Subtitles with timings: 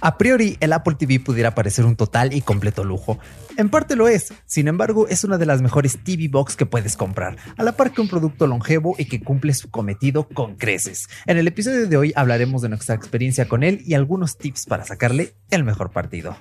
[0.00, 3.18] A priori, el Apple TV pudiera parecer un total y completo lujo.
[3.56, 6.96] En parte lo es, sin embargo, es una de las mejores TV Box que puedes
[6.96, 11.08] comprar, a la par que un producto longevo y que cumple su cometido con creces.
[11.24, 14.84] En el episodio de hoy hablaremos de nuestra experiencia con él y algunos tips para
[14.84, 16.36] sacarle el mejor partido.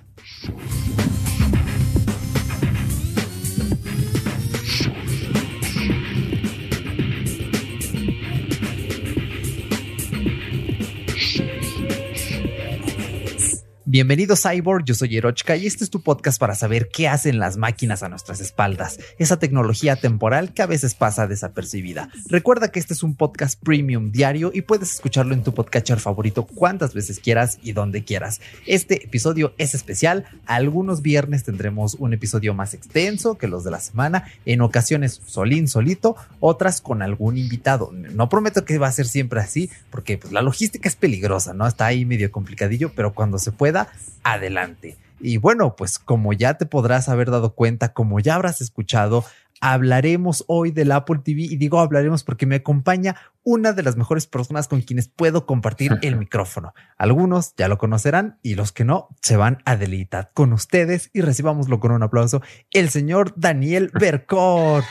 [13.93, 17.57] Bienvenido Cyborg, yo soy Erochka y este es tu podcast para saber qué hacen las
[17.57, 22.09] máquinas a nuestras espaldas, esa tecnología temporal que a veces pasa desapercibida.
[22.27, 26.47] Recuerda que este es un podcast premium diario y puedes escucharlo en tu podcatcher favorito
[26.47, 28.41] cuantas veces quieras y donde quieras.
[28.65, 33.79] Este episodio es especial, algunos viernes tendremos un episodio más extenso que los de la
[33.79, 37.91] semana, en ocasiones solín solito, otras con algún invitado.
[37.93, 41.67] No prometo que va a ser siempre así porque pues, la logística es peligrosa, ¿no?
[41.67, 43.82] Está ahí medio complicadillo, pero cuando se pueda
[44.23, 44.97] adelante.
[45.19, 49.23] Y bueno, pues como ya te podrás haber dado cuenta, como ya habrás escuchado,
[49.61, 54.27] hablaremos hoy del Apple TV y digo hablaremos porque me acompaña una de las mejores
[54.27, 56.73] personas con quienes puedo compartir el micrófono.
[56.97, 61.21] Algunos ya lo conocerán y los que no se van a deleitar con ustedes y
[61.21, 62.41] recibámoslo con un aplauso.
[62.71, 64.83] El señor Daniel Bercor.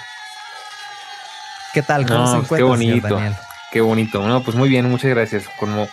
[1.75, 2.07] ¿Qué tal?
[2.07, 3.21] ¿Cómo se encuentra, qué bonito,
[3.71, 4.27] Qué bonito.
[4.27, 5.45] No, pues muy bien, muchas gracias.
[5.59, 5.87] Como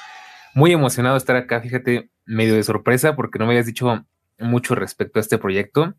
[0.60, 1.62] muy emocionado de estar acá.
[1.62, 4.06] Fíjate, medio de sorpresa porque no me habías dicho
[4.38, 5.96] mucho respecto a este proyecto.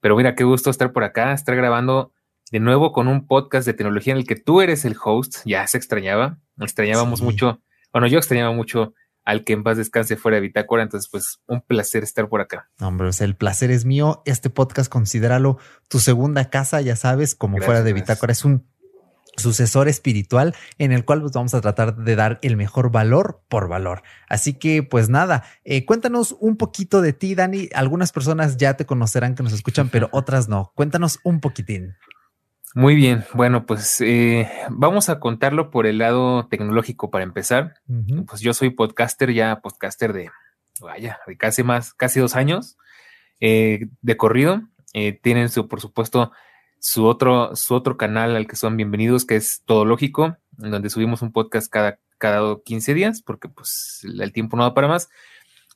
[0.00, 2.12] Pero mira, qué gusto estar por acá, estar grabando
[2.50, 5.40] de nuevo con un podcast de tecnología en el que tú eres el host.
[5.44, 7.60] Ya se extrañaba, extrañábamos mucho.
[7.92, 10.82] Bueno, yo extrañaba mucho al que en paz descanse fuera de Bitácora.
[10.82, 12.70] Entonces, pues un placer estar por acá.
[12.80, 14.22] Hombre, el placer es mío.
[14.24, 18.32] Este podcast, considéralo tu segunda casa, ya sabes, como fuera de Bitácora.
[18.32, 18.71] Es un
[19.36, 23.68] sucesor espiritual en el cual pues, vamos a tratar de dar el mejor valor por
[23.68, 24.02] valor.
[24.28, 27.68] Así que pues nada, eh, cuéntanos un poquito de ti, Dani.
[27.74, 30.72] Algunas personas ya te conocerán que nos escuchan, pero otras no.
[30.74, 31.94] Cuéntanos un poquitín.
[32.74, 37.74] Muy bien, bueno, pues eh, vamos a contarlo por el lado tecnológico para empezar.
[38.26, 40.30] Pues yo soy podcaster, ya podcaster de,
[40.80, 42.78] vaya, de casi más, casi dos años
[43.40, 44.62] eh, de corrido.
[45.20, 46.32] tienen su, por supuesto,
[46.82, 50.90] su otro, su otro canal al que son bienvenidos, que es Todo Lógico, en donde
[50.90, 55.08] subimos un podcast cada, cada 15 días, porque pues el tiempo no da para más.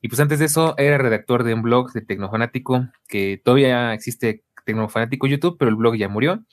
[0.03, 4.43] Y pues antes de eso era redactor de un blog de Tecnofanático, que todavía existe
[4.65, 6.45] Tecnofanático YouTube, pero el blog ya murió.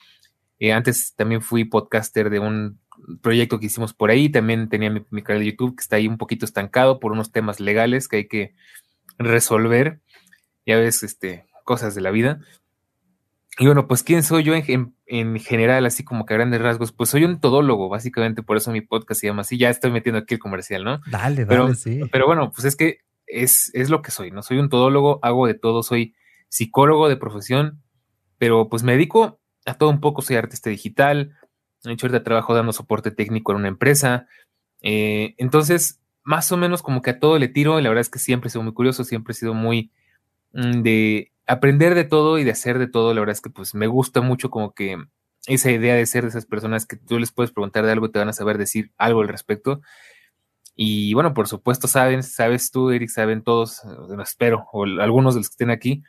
[0.60, 2.78] Eh, antes también fui podcaster de un
[3.22, 6.06] proyecto que hicimos por ahí, también tenía mi, mi, canal de YouTube que está ahí
[6.06, 8.54] un poquito estancado por unos temas legales que hay que
[9.18, 9.98] resolver.
[10.64, 12.38] Ya ves, este, cosas de la vida.
[13.58, 16.90] Y bueno, pues ¿quién soy yo en, en, general, así como que a grandes rasgos?
[16.90, 19.58] Pues soy un todólogo, básicamente, por eso mi podcast se llama así.
[19.58, 21.00] Ya estoy metiendo aquí el comercial, ¿no?
[21.06, 22.00] Dale, dale, pero, sí.
[22.10, 24.42] Pero bueno, pues es que es, es lo que soy, ¿no?
[24.42, 26.14] Soy un todólogo, hago de todo, soy
[26.48, 27.82] psicólogo de profesión,
[28.38, 31.34] pero pues me dedico a todo un poco, soy artista digital,
[31.84, 34.26] he hecho ahorita trabajo dando soporte técnico en una empresa.
[34.82, 38.10] Eh, entonces, más o menos como que a todo le tiro, y la verdad es
[38.10, 39.92] que siempre he sido muy curioso, siempre he sido muy
[40.52, 43.74] mm, de aprender de todo y de hacer de todo, la verdad es que pues
[43.74, 44.96] me gusta mucho como que
[45.46, 48.12] esa idea de ser de esas personas que tú les puedes preguntar de algo y
[48.12, 49.82] te van a saber decir algo al respecto.
[50.74, 53.82] Y bueno, por supuesto, saben, sabes tú, Eric, saben todos,
[54.22, 56.02] espero, o algunos de los que estén aquí,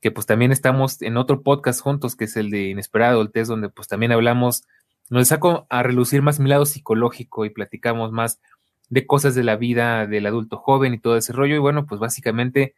[0.00, 3.48] que pues también estamos en otro podcast juntos, que es el de Inesperado, el test,
[3.48, 4.64] donde pues también hablamos,
[5.08, 8.40] nos saco a relucir más mi lado psicológico y platicamos más
[8.90, 11.54] de cosas de la vida del adulto joven y todo ese rollo.
[11.54, 12.74] Y bueno, pues básicamente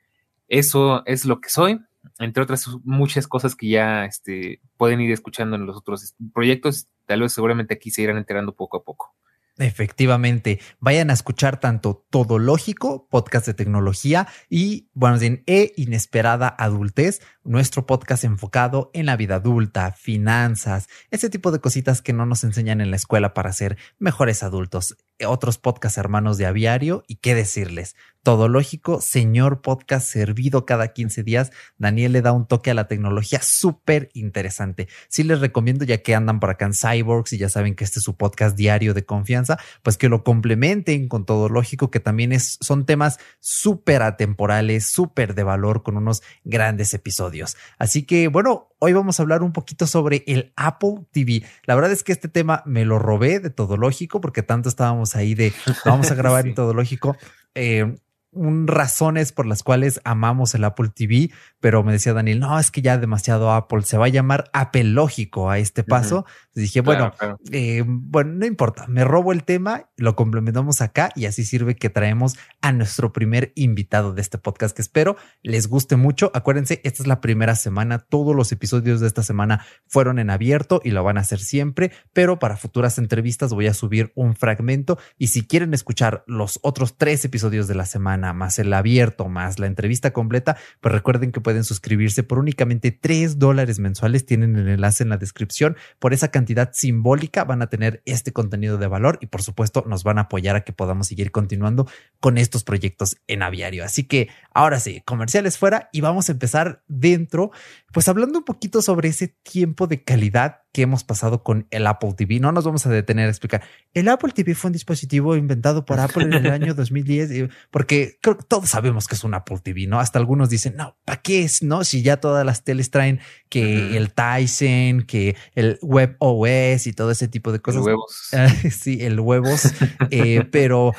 [0.47, 1.81] eso es lo que soy
[2.19, 7.20] entre otras muchas cosas que ya este, pueden ir escuchando en los otros proyectos, tal
[7.20, 9.15] vez seguramente aquí se irán enterando poco a poco.
[9.56, 16.48] Efectivamente, vayan a escuchar tanto Todo Lógico, podcast de tecnología, y bueno, en E Inesperada
[16.59, 22.27] Adultez, nuestro podcast enfocado en la vida adulta, finanzas, ese tipo de cositas que no
[22.27, 24.97] nos enseñan en la escuela para ser mejores adultos.
[25.24, 31.22] Otros podcasts hermanos de aviario, y qué decirles, todo lógico, señor podcast servido cada 15
[31.22, 31.53] días.
[31.76, 34.88] Daniel le da un toque a la tecnología súper interesante.
[35.09, 37.98] Sí les recomiendo, ya que andan por acá en Cyborgs y ya saben que este
[37.98, 42.32] es su podcast diario de confianza, pues que lo complementen con todo lógico, que también
[42.32, 47.59] es, son temas súper atemporales, súper de valor, con unos grandes episodios.
[47.78, 51.42] Así que bueno, hoy vamos a hablar un poquito sobre el Apple TV.
[51.66, 55.15] La verdad es que este tema me lo robé de todo lógico, porque tanto estábamos
[55.15, 55.53] ahí de
[55.84, 57.18] vamos a grabar en todo lógico.
[57.54, 57.94] Eh,
[58.34, 62.71] un razones por las cuales amamos el Apple TV, pero me decía Daniel, no, es
[62.71, 66.27] que ya demasiado Apple, se va a llamar Apple lógico a este paso.
[66.54, 67.13] Dije, bueno,
[67.51, 71.91] eh, bueno, no importa, me robo el tema, lo complementamos acá y así sirve que
[71.91, 76.30] traemos a nuestro primer invitado de este podcast que espero les guste mucho.
[76.34, 80.80] Acuérdense, esta es la primera semana, todos los episodios de esta semana fueron en abierto
[80.84, 84.98] y lo van a hacer siempre, pero para futuras entrevistas voy a subir un fragmento
[85.19, 89.59] y si quieren escuchar los otros tres episodios de la semana, más el abierto, más
[89.59, 94.26] la entrevista completa, pues recuerden que pueden suscribirse por únicamente tres dólares mensuales.
[94.26, 95.76] Tienen el enlace en la descripción.
[95.98, 100.04] Por esa cantidad simbólica van a tener este contenido de valor y por supuesto nos
[100.04, 101.86] van a apoyar a que podamos seguir continuando
[102.21, 103.84] con estos proyectos en aviario.
[103.84, 107.50] Así que ahora sí, comerciales fuera y vamos a empezar dentro,
[107.94, 112.14] pues hablando un poquito sobre ese tiempo de calidad que hemos pasado con el Apple
[112.16, 112.41] TV.
[112.41, 113.62] No nos vamos a detener a explicar.
[113.92, 118.36] El Apple TV fue un dispositivo inventado por Apple en el año 2010, porque creo
[118.36, 120.00] que todos sabemos que es un Apple TV, ¿no?
[120.00, 121.62] Hasta algunos dicen, no, ¿para qué es?
[121.62, 126.92] No, si ya todas las teles traen que el Tyson, que el Web OS y
[126.94, 127.82] todo ese tipo de cosas.
[127.82, 128.30] El huevos.
[128.76, 129.72] sí, el huevos.
[130.10, 130.92] Eh, pero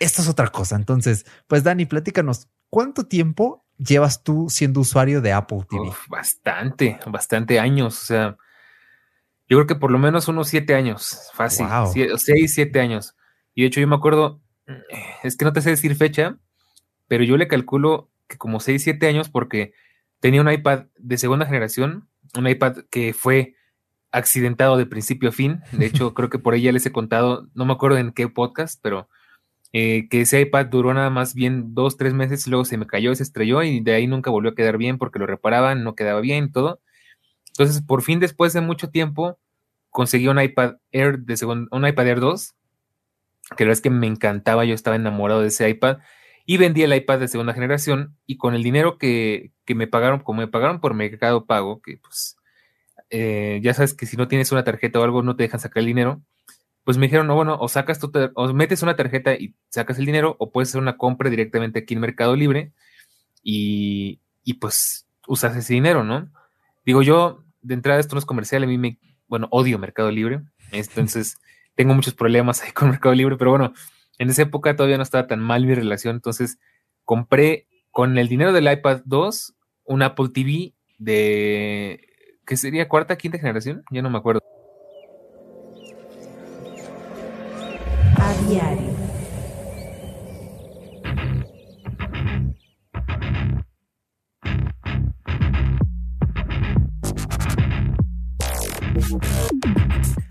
[0.00, 0.76] esto es otra cosa.
[0.76, 5.92] Entonces, pues Dani, platícanos, ¿cuánto tiempo llevas tú siendo usuario de Apple TV?
[6.08, 8.02] bastante, bastante años.
[8.02, 8.36] O sea,
[9.48, 11.66] yo creo que por lo menos unos siete años, fácil.
[12.16, 13.16] seis, siete años.
[13.54, 14.40] Y de hecho yo me acuerdo,
[15.22, 16.38] es que no te sé decir fecha,
[17.08, 19.74] pero yo le calculo que como seis, siete años porque
[20.20, 23.56] tenía un iPad de segunda generación, un iPad que fue
[24.12, 25.60] accidentado de principio a fin.
[25.72, 28.28] De hecho, creo que por ahí ya les he contado, no me acuerdo en qué
[28.28, 29.08] podcast, pero
[29.72, 33.14] eh, que ese iPad duró nada más bien dos, tres meses luego se me cayó,
[33.14, 36.20] se estrelló y de ahí nunca volvió a quedar bien porque lo reparaban, no quedaba
[36.20, 36.80] bien, todo.
[37.48, 39.38] Entonces, por fin, después de mucho tiempo,
[39.90, 42.54] conseguí un iPad Air de segundo, un iPad Air 2,
[43.56, 45.98] que la verdad es que me encantaba, yo estaba enamorado de ese iPad,
[46.46, 50.40] y vendí el iPad de segunda generación, y con el dinero que, me pagaron, como
[50.40, 52.36] me pagaron por Mercado Pago, que pues
[53.10, 55.80] eh, ya sabes que si no tienes una tarjeta o algo no te dejan sacar
[55.80, 56.22] el dinero,
[56.84, 60.06] pues me dijeron, no, bueno, o sacas tu, o metes una tarjeta y sacas el
[60.06, 62.72] dinero, o puedes hacer una compra directamente aquí en Mercado Libre,
[63.42, 66.30] y, y pues usas ese dinero, ¿no?
[66.84, 68.98] Digo yo, de entrada esto no es comercial, a mí me,
[69.28, 70.42] bueno, odio Mercado Libre,
[70.72, 71.36] entonces
[71.74, 73.72] tengo muchos problemas ahí con Mercado Libre, pero bueno,
[74.18, 76.58] en esa época todavía no estaba tan mal mi relación, entonces
[77.04, 79.54] compré con el dinero del iPad 2
[79.84, 82.08] un Apple TV de,
[82.46, 82.88] ¿qué sería?
[82.88, 83.84] ¿Cuarta, quinta generación?
[83.90, 84.51] Ya no me acuerdo.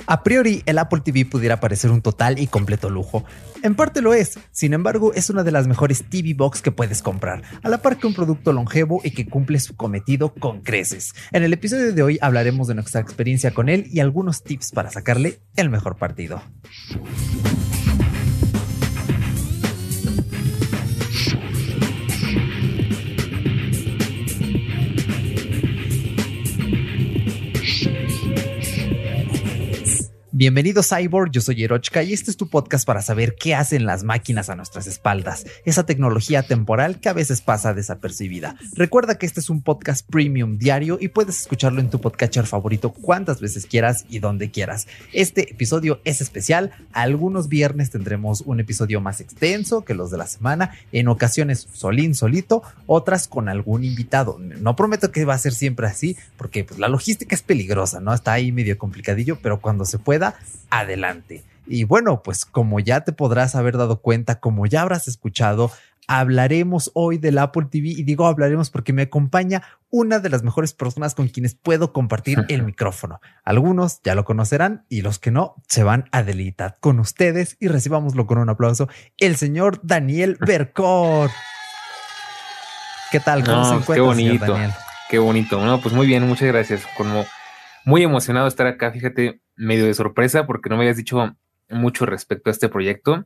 [0.08, 3.24] A priori, el Apple TV pudiera parecer un total y completo lujo.
[3.64, 7.02] En parte lo es, sin embargo, es una de las mejores TV Box que puedes
[7.02, 11.14] comprar, a la par que un producto longevo y que cumple su cometido con creces.
[11.32, 14.92] En el episodio de hoy hablaremos de nuestra experiencia con él y algunos tips para
[14.92, 16.42] sacarle el mejor partido.
[30.42, 34.04] Bienvenido Cyborg, yo soy Erochka y este es tu podcast para saber qué hacen las
[34.04, 38.56] máquinas a nuestras espaldas, esa tecnología temporal que a veces pasa desapercibida.
[38.74, 42.92] Recuerda que este es un podcast premium diario y puedes escucharlo en tu podcatcher favorito
[42.92, 44.88] cuantas veces quieras y donde quieras.
[45.14, 50.26] Este episodio es especial, algunos viernes tendremos un episodio más extenso que los de la
[50.26, 54.40] semana, en ocasiones solín solito, otras con algún invitado.
[54.40, 58.12] No prometo que va a ser siempre así porque pues, la logística es peligrosa, ¿no?
[58.12, 60.31] Está ahí medio complicadillo, pero cuando se pueda
[60.70, 61.44] adelante.
[61.68, 65.72] Y bueno, pues como ya te podrás haber dado cuenta, como ya habrás escuchado,
[66.08, 70.74] hablaremos hoy del Apple TV y digo hablaremos porque me acompaña una de las mejores
[70.74, 73.22] personas con quienes puedo compartir el micrófono.
[73.44, 77.68] Algunos ya lo conocerán y los que no se van a deleitar con ustedes y
[77.68, 81.30] recibámoslo con un aplauso, el señor Daniel Bercor.
[83.12, 83.44] ¿Qué tal?
[83.44, 84.58] ¿Cómo se encuentra, qué bonito,
[85.10, 85.66] qué bonito.
[85.66, 86.84] No, pues muy bien, muchas gracias.
[86.96, 87.26] Como
[87.84, 88.92] muy emocionado de estar acá.
[88.92, 91.36] Fíjate, medio de sorpresa porque no me habías dicho
[91.70, 93.26] mucho respecto a este proyecto.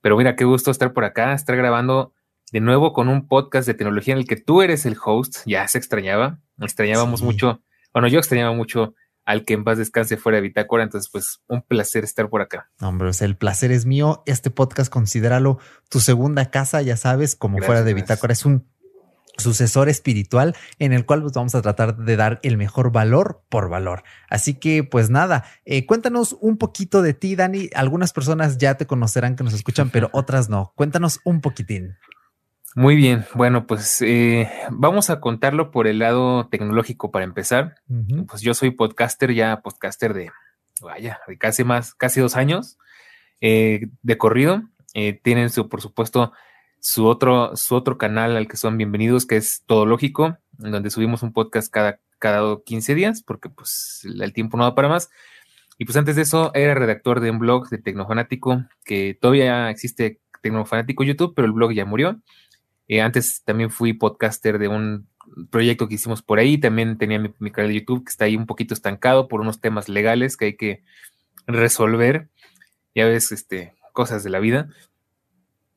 [0.00, 2.12] Pero mira, qué gusto estar por acá, estar grabando
[2.52, 5.38] de nuevo con un podcast de tecnología en el que tú eres el host.
[5.46, 7.62] Ya se extrañaba, extrañábamos mucho.
[7.92, 8.94] Bueno, yo extrañaba mucho
[9.24, 10.82] al que en paz descanse fuera de Bitácora.
[10.82, 12.70] Entonces, pues un placer estar por acá.
[12.80, 14.22] Hombre, el placer es mío.
[14.26, 18.34] Este podcast, considéralo tu segunda casa, ya sabes, como fuera de Bitácora.
[18.34, 18.68] Es un
[19.38, 23.68] sucesor espiritual en el cual pues, vamos a tratar de dar el mejor valor por
[23.68, 24.04] valor.
[24.28, 27.70] Así que pues nada, eh, cuéntanos un poquito de ti, Dani.
[27.74, 30.72] Algunas personas ya te conocerán que nos escuchan, pero otras no.
[30.76, 31.96] Cuéntanos un poquitín.
[32.76, 37.76] Muy bien, bueno, pues eh, vamos a contarlo por el lado tecnológico para empezar.
[38.26, 40.32] Pues yo soy podcaster, ya podcaster de,
[40.80, 42.78] vaya, de casi más, casi dos años
[43.40, 44.62] eh, de corrido.
[45.22, 46.32] Tienen su, por supuesto,
[46.84, 50.90] su otro, su otro canal al que son bienvenidos, que es Todo Lógico, en donde
[50.90, 55.08] subimos un podcast cada, cada 15 días, porque pues el tiempo no da para más.
[55.78, 60.20] Y pues antes de eso era redactor de un blog de Tecnofanático, que todavía existe
[60.42, 62.20] Tecnofanático YouTube, pero el blog ya murió.
[62.86, 65.08] Eh, antes también fui podcaster de un
[65.50, 66.58] proyecto que hicimos por ahí.
[66.58, 69.88] También tenía mi, canal de YouTube que está ahí un poquito estancado por unos temas
[69.88, 70.82] legales que hay que
[71.46, 72.28] resolver.
[72.94, 74.68] Ya ves, este, cosas de la vida.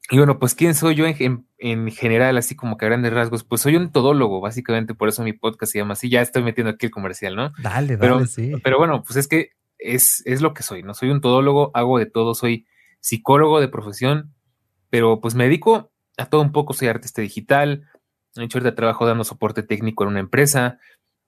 [0.09, 3.43] Y bueno, pues ¿quién soy yo en, en, general, así como que a grandes rasgos?
[3.43, 6.09] Pues soy un todólogo, básicamente, por eso mi podcast se llama así.
[6.09, 7.51] Ya estoy metiendo aquí el comercial, ¿no?
[7.61, 8.53] Dale, dale, pero, sí.
[8.63, 10.93] Pero bueno, pues es que es, es lo que soy, ¿no?
[10.93, 12.67] Soy un todólogo, hago de todo, soy
[13.01, 14.33] psicólogo de profesión,
[14.89, 17.87] pero pues me dedico a todo un poco, soy artista digital,
[18.35, 20.79] he hecho ahorita trabajo dando soporte técnico en una empresa.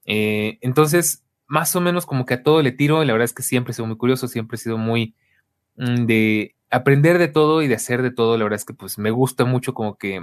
[0.06, 3.44] Eh, entonces, más o menos como que a todo le tiro, la verdad es que
[3.44, 5.16] siempre he sido muy curioso, siempre he sido muy
[5.76, 8.98] mm, de aprender de todo y de hacer de todo, la verdad es que pues
[8.98, 10.22] me gusta mucho como que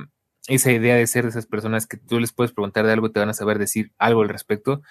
[0.49, 3.13] esa idea de ser de esas personas que tú les puedes preguntar de algo y
[3.13, 4.83] te van a saber decir algo al respecto.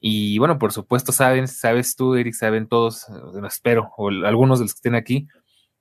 [0.00, 3.06] Y bueno, por supuesto, saben, sabes tú, Eric, saben todos,
[3.46, 5.28] espero, o algunos de los que estén aquí,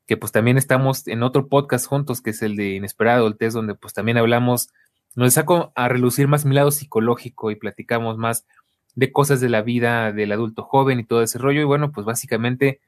[0.07, 3.55] que pues también estamos en otro podcast juntos, que es el de Inesperado, el test,
[3.55, 4.69] donde pues también hablamos,
[5.15, 8.45] nos saco a relucir más mi lado psicológico y platicamos más
[8.95, 11.61] de cosas de la vida del adulto joven y todo ese rollo.
[11.61, 12.81] Y bueno, pues básicamente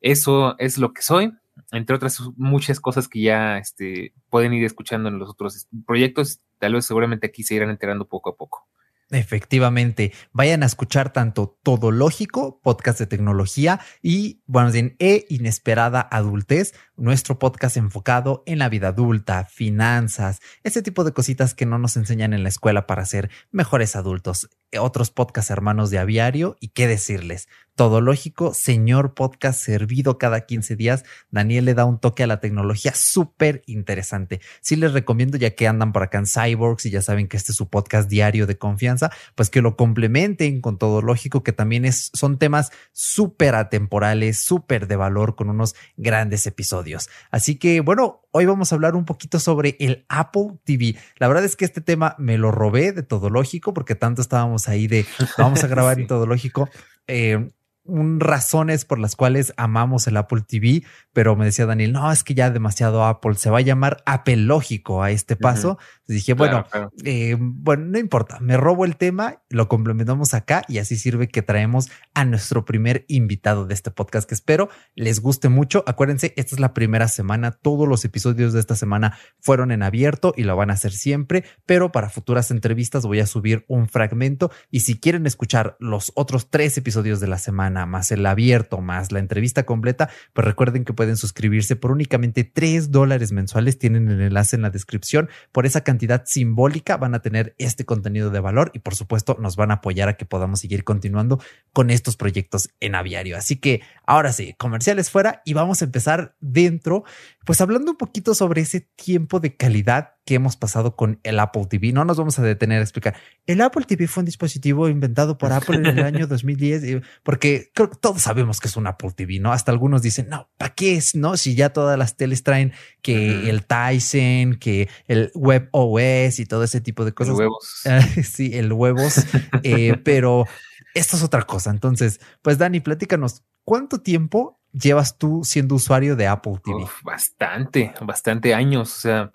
[0.00, 1.32] eso es lo que soy,
[1.72, 6.40] entre otras muchas cosas que ya este, pueden ir escuchando en los otros proyectos.
[6.58, 8.66] Tal vez seguramente aquí se irán enterando poco a poco.
[9.10, 16.06] Efectivamente, vayan a escuchar tanto Todo Lógico, podcast de tecnología, y, bueno, en E Inesperada
[16.10, 21.78] Adultez, nuestro podcast enfocado en la vida adulta, finanzas, ese tipo de cositas que no
[21.78, 24.50] nos enseñan en la escuela para ser mejores adultos.
[24.78, 30.74] Otros podcasts hermanos de aviario, y qué decirles, todo lógico, señor podcast servido cada 15
[30.74, 31.04] días.
[31.30, 34.40] Daniel le da un toque a la tecnología súper interesante.
[34.60, 37.52] Sí les recomiendo, ya que andan por acá en Cyborgs y ya saben que este
[37.52, 41.84] es su podcast diario de confianza, pues que lo complementen con todo lógico, que también
[41.84, 46.87] es, son temas súper atemporales, súper de valor, con unos grandes episodios.
[47.30, 50.96] Así que bueno, hoy vamos a hablar un poquito sobre el Apple TV.
[51.18, 54.68] La verdad es que este tema me lo robé de todo lógico, porque tanto estábamos
[54.68, 56.68] ahí de vamos a grabar en todo lógico.
[57.06, 57.50] Eh,
[57.88, 62.22] un razones por las cuales amamos el Apple TV, pero me decía Daniel, no, es
[62.22, 65.78] que ya demasiado Apple, se va a llamar Apple lógico a este paso.
[66.06, 66.66] dije, bueno,
[67.04, 71.42] eh, bueno, no importa, me robo el tema, lo complementamos acá y así sirve que
[71.42, 75.82] traemos a nuestro primer invitado de este podcast que espero les guste mucho.
[75.86, 80.34] Acuérdense, esta es la primera semana, todos los episodios de esta semana fueron en abierto
[80.36, 84.50] y lo van a hacer siempre, pero para futuras entrevistas voy a subir un fragmento
[84.70, 89.12] y si quieren escuchar los otros tres episodios de la semana, más el abierto, más
[89.12, 93.78] la entrevista completa, pues recuerden que pueden suscribirse por únicamente 3 dólares mensuales.
[93.78, 95.28] Tienen el enlace en la descripción.
[95.52, 99.56] Por esa cantidad simbólica van a tener este contenido de valor y por supuesto nos
[99.56, 101.40] van a apoyar a que podamos seguir continuando
[101.72, 103.36] con estos proyectos en aviario.
[103.36, 107.04] Así que ahora sí, comerciales fuera y vamos a empezar dentro,
[107.48, 111.64] pues hablando un poquito sobre ese tiempo de calidad que hemos pasado con el Apple
[111.64, 111.92] TV.
[111.94, 113.16] No nos vamos a detener a explicar.
[113.46, 117.88] El Apple TV fue un dispositivo inventado por Apple en el año 2010, porque creo
[117.88, 119.50] que todos sabemos que es un Apple TV, ¿no?
[119.50, 121.14] Hasta algunos dicen, no, ¿para qué es?
[121.14, 126.44] No, si ya todas las teles traen que el Tyson, que el Web OS y
[126.44, 127.32] todo ese tipo de cosas.
[127.32, 127.82] El huevos.
[128.30, 129.24] sí, el huevos.
[129.62, 130.44] Eh, pero
[130.92, 131.70] esto es otra cosa.
[131.70, 136.86] Entonces, pues Dani, platícanos, ¿cuánto tiempo llevas tú siendo usuario de Apple TV?
[137.02, 138.96] bastante, bastante años.
[138.96, 139.32] O sea,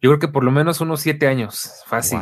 [0.00, 2.18] yo creo que por lo menos unos siete años, fácil,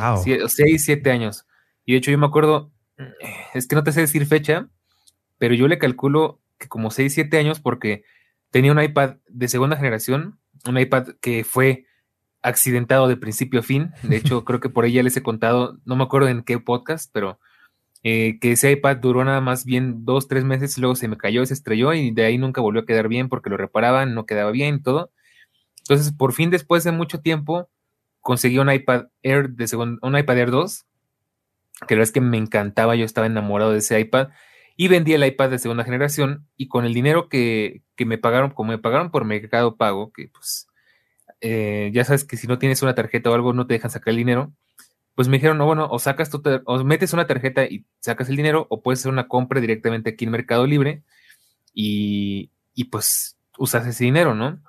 [0.48, 1.46] seis, siete años.
[1.84, 3.12] Y de hecho yo me acuerdo, eh,
[3.54, 4.68] es que no te sé decir fecha,
[5.38, 8.04] pero yo le calculo que como seis, siete años porque
[8.50, 11.86] tenía un iPad de segunda generación, un iPad que fue
[12.42, 13.92] accidentado de principio a fin.
[14.02, 16.58] De hecho, creo que por ahí ya les he contado, no me acuerdo en qué
[16.58, 17.40] podcast, pero
[18.06, 21.44] eh, que ese iPad duró nada más bien dos, tres meses, luego se me cayó,
[21.46, 24.50] se estrelló y de ahí nunca volvió a quedar bien porque lo reparaban, no quedaba
[24.50, 25.10] bien todo.
[25.78, 27.70] Entonces, por fin, después de mucho tiempo,
[28.20, 30.84] conseguí un iPad Air de segundo, un iPad Air 2,
[31.86, 34.28] que la verdad es que me encantaba, yo estaba enamorado de ese iPad,
[34.76, 38.72] y vendí el iPad de segunda generación, y con el dinero que, me pagaron, como
[38.72, 40.68] me pagaron por Mercado Pago, que pues
[41.40, 44.10] eh, ya sabes que si no tienes una tarjeta o algo no te dejan sacar
[44.10, 44.52] el dinero,
[45.14, 48.36] pues me dijeron, no, bueno, o sacas tu, o metes una tarjeta y sacas el
[48.36, 51.02] dinero, o puedes hacer una compra directamente aquí en Mercado Libre,
[51.72, 54.60] y, y pues usas ese dinero, ¿no?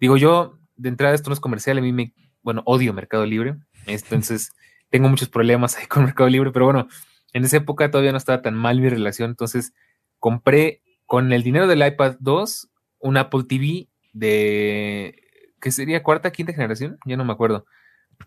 [0.00, 3.56] Digo yo, de entrada esto no es comercial, a mí me bueno, odio Mercado Libre,
[3.86, 4.52] entonces
[4.90, 6.88] tengo muchos problemas ahí con Mercado Libre, pero bueno,
[7.32, 9.74] en esa época todavía no estaba tan mal mi relación, entonces
[10.18, 12.68] compré con el dinero del iPad 2
[13.00, 15.22] un Apple TV de,
[15.60, 16.02] ¿qué sería?
[16.02, 16.98] ¿Cuarta, quinta generación?
[17.04, 17.66] Ya no me acuerdo.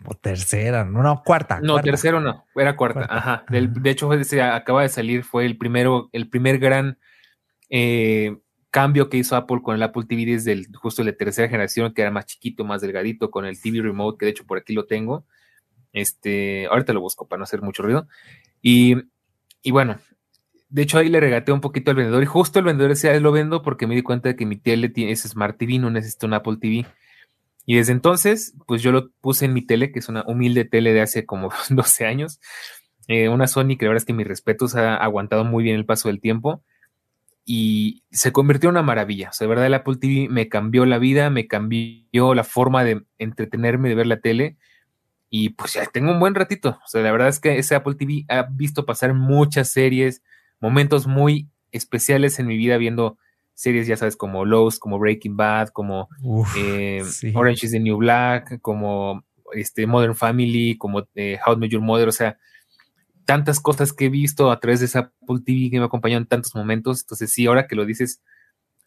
[0.04, 1.60] O tercera, no, no, cuarta.
[1.60, 3.44] No, tercero no, era cuarta, ajá.
[3.48, 6.98] de hecho, acaba de salir, fue el primero, el primer gran
[7.70, 8.36] eh,
[8.70, 11.92] cambio que hizo Apple con el Apple TV desde el, justo el de tercera generación,
[11.92, 14.72] que era más chiquito, más delgadito, con el TV Remote, que de hecho por aquí
[14.72, 15.24] lo tengo.
[15.92, 18.08] Este, ahorita lo busco para no hacer mucho ruido.
[18.62, 18.96] Y,
[19.62, 19.98] y bueno,
[20.70, 23.30] de hecho ahí le regateé un poquito al vendedor y justo el vendedor decía, lo
[23.30, 26.26] vendo porque me di cuenta de que mi tele tiene, es Smart TV, no necesito
[26.26, 26.86] un Apple TV.
[27.64, 30.92] Y desde entonces, pues yo lo puse en mi tele, que es una humilde tele
[30.92, 32.40] de hace como 12 años.
[33.08, 35.86] Eh, una Sony que la verdad es que mis respetos ha aguantado muy bien el
[35.86, 36.62] paso del tiempo
[37.44, 39.30] y se convirtió en una maravilla.
[39.30, 42.84] O sea, de verdad el Apple TV me cambió la vida, me cambió la forma
[42.84, 44.56] de entretenerme, de ver la tele.
[45.28, 46.78] Y pues ya tengo un buen ratito.
[46.84, 50.22] O sea, la verdad es que ese Apple TV ha visto pasar muchas series,
[50.60, 53.18] momentos muy especiales en mi vida viendo
[53.54, 56.08] series, ya sabes, como Lost, como Breaking Bad, como
[56.56, 57.02] eh,
[57.34, 62.08] Orange is the New Black, como este, Modern Family, como eh, How to Your Mother,
[62.08, 62.38] o sea,
[63.24, 66.26] tantas cosas que he visto a través de esa Apple TV que me acompañó en
[66.26, 67.02] tantos momentos.
[67.02, 68.22] Entonces, sí, ahora que lo dices,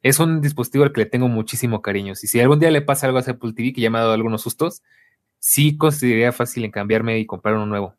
[0.01, 2.13] es un dispositivo al que le tengo muchísimo cariño.
[2.13, 4.01] Y si algún día le pasa algo a esa Apple TV que ya me ha
[4.01, 4.84] dado algunos sustos,
[5.39, 7.95] sí consideraría fácil en cambiarme y comprar uno nuevo,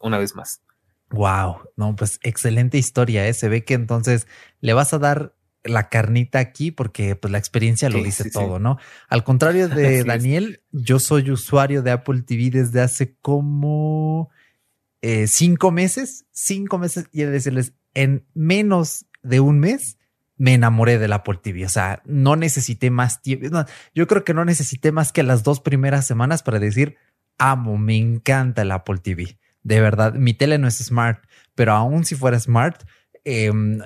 [0.00, 0.62] una vez más.
[1.10, 3.34] Wow, no, pues excelente historia, ¿eh?
[3.34, 4.26] Se ve que entonces
[4.60, 8.78] le vas a dar la carnita aquí porque pues la experiencia lo dice todo, ¿no?
[9.08, 14.30] Al contrario de Daniel, yo soy usuario de Apple TV desde hace como
[15.02, 19.98] eh, cinco meses, cinco meses, y decirles, en menos de un mes
[20.36, 21.64] me enamoré del Apple TV.
[21.64, 23.64] O sea, no necesité más tiempo.
[23.94, 26.96] yo creo que no necesité más que las dos primeras semanas para decir,
[27.38, 29.38] amo, me encanta el Apple TV.
[29.62, 32.82] De verdad, mi tele no es smart, pero aún si fuera smart,
[33.26, 33.80] Em,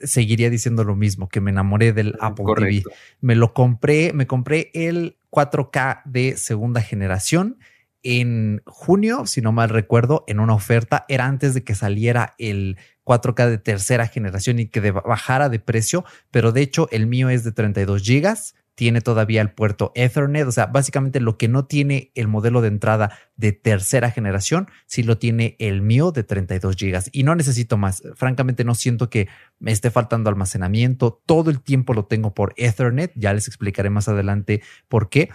[0.00, 2.82] seguiría diciendo lo mismo, que me enamoré del Apple TV.
[3.20, 7.58] Me lo compré, me compré el 4K de segunda generación
[8.02, 11.04] en junio, si no mal recuerdo, en una oferta.
[11.08, 16.04] Era antes de que saliera el 4K de tercera generación y que bajara de precio,
[16.32, 20.52] pero de hecho el mío es de 32 gigas tiene todavía el puerto Ethernet, o
[20.52, 25.18] sea, básicamente lo que no tiene el modelo de entrada de tercera generación, sí lo
[25.18, 28.02] tiene el mío de 32 gigas y no necesito más.
[28.14, 33.12] Francamente no siento que me esté faltando almacenamiento, todo el tiempo lo tengo por Ethernet,
[33.14, 35.30] ya les explicaré más adelante por qué,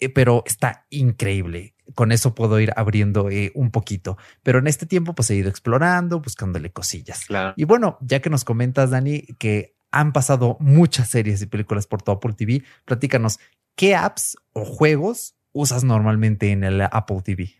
[0.00, 1.74] eh, pero está increíble.
[1.94, 5.50] Con eso puedo ir abriendo eh, un poquito, pero en este tiempo pues he ido
[5.50, 7.26] explorando, buscándole cosillas.
[7.56, 12.02] Y bueno, ya que nos comentas, Dani, que han pasado muchas series y películas por
[12.02, 12.64] tu Apple TV.
[12.84, 13.38] Platícanos,
[13.76, 17.54] ¿qué apps o juegos usas normalmente en el Apple TV?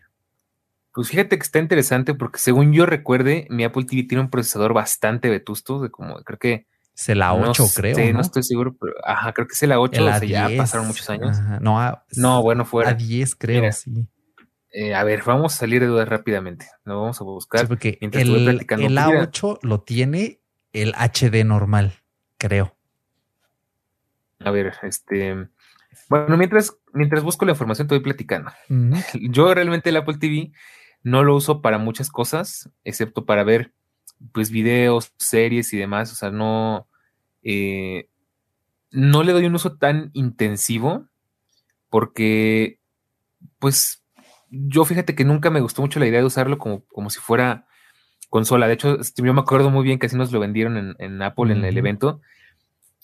[0.93, 4.73] Pues fíjate que está interesante porque según yo recuerde, mi Apple TV tiene un procesador
[4.73, 6.67] bastante vetusto, de como creo que...
[6.95, 7.97] Es la 8, creo.
[7.97, 8.13] ¿no?
[8.13, 11.09] no estoy seguro, pero ajá, creo que es la 8, o sea, ya pasaron muchos
[11.09, 11.39] años.
[11.59, 12.91] No, no, bueno, fuera.
[12.91, 14.07] A 10, creo, sí.
[14.69, 16.67] Eh, a ver, vamos a salir de dudas rápidamente.
[16.83, 17.67] Lo vamos a buscar.
[17.67, 20.39] porque el, el A8 lo tiene
[20.71, 22.02] el HD normal
[22.37, 22.75] creo.
[24.39, 25.47] A ver, este.
[26.09, 28.51] Bueno, mientras, mientras busco la información, te voy platicando.
[29.13, 30.51] Yo realmente el Apple TV
[31.03, 33.73] no lo uso para muchas cosas, excepto para ver
[34.31, 36.11] pues videos, series y demás.
[36.11, 36.87] O sea, no.
[37.43, 38.09] Eh,
[38.91, 41.07] no le doy un uso tan intensivo
[41.89, 42.79] porque,
[43.59, 44.03] pues,
[44.49, 47.67] yo fíjate que nunca me gustó mucho la idea de usarlo como, como si fuera
[48.33, 48.67] consola.
[48.67, 51.53] De hecho, este, yo me acuerdo muy bien que así nos lo vendieron en, Apple
[51.53, 52.19] en el evento.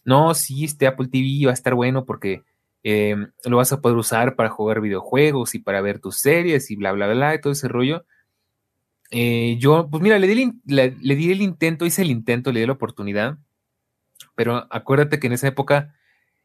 [0.04, 2.42] No, sí, este Apple TV va a estar bueno porque
[2.82, 3.15] eh,
[3.46, 6.94] lo vas a poder usar para jugar videojuegos y para ver tus series y bla,
[6.94, 8.06] bla, bla, y todo ese rollo.
[9.12, 12.65] Eh, yo, pues mira, le di, le, di, el intento, hice el intento, le di
[12.65, 13.38] la oportunidad,
[14.34, 15.94] pero acuérdate que en esa época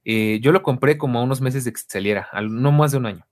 [0.04, 3.06] eh, yo lo compré como a unos meses de que saliera, no más de un
[3.06, 3.26] año.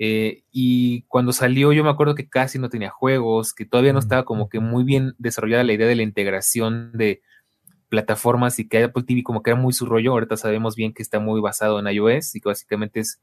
[0.00, 3.98] Eh, y cuando salió, yo me acuerdo que casi no tenía juegos, que todavía no
[3.98, 7.20] estaba como que muy bien desarrollada la idea de la integración de
[7.88, 10.12] plataformas y que Apple TV como que era muy su rollo.
[10.12, 13.20] Ahorita sabemos bien que está muy basado en iOS y que básicamente es,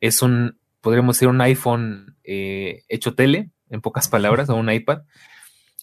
[0.00, 5.02] es un, podríamos decir, un iPhone eh, hecho tele, en pocas palabras, o un iPad.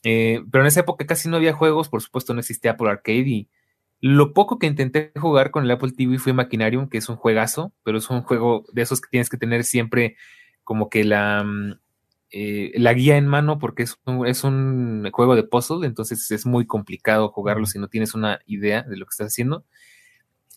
[0.04, 3.28] Eh, pero en esa época casi no había juegos, por supuesto no existía Apple Arcade
[3.28, 3.50] y
[4.00, 7.74] lo poco que intenté jugar con el Apple TV fue Machinarium, que es un juegazo,
[7.84, 10.16] pero es un juego de esos que tienes que tener siempre
[10.64, 11.80] como que la, mm,
[12.32, 16.46] eh, la guía en mano porque es un, es un juego de puzzle, entonces es
[16.46, 19.66] muy complicado jugarlo si no tienes una idea de lo que estás haciendo.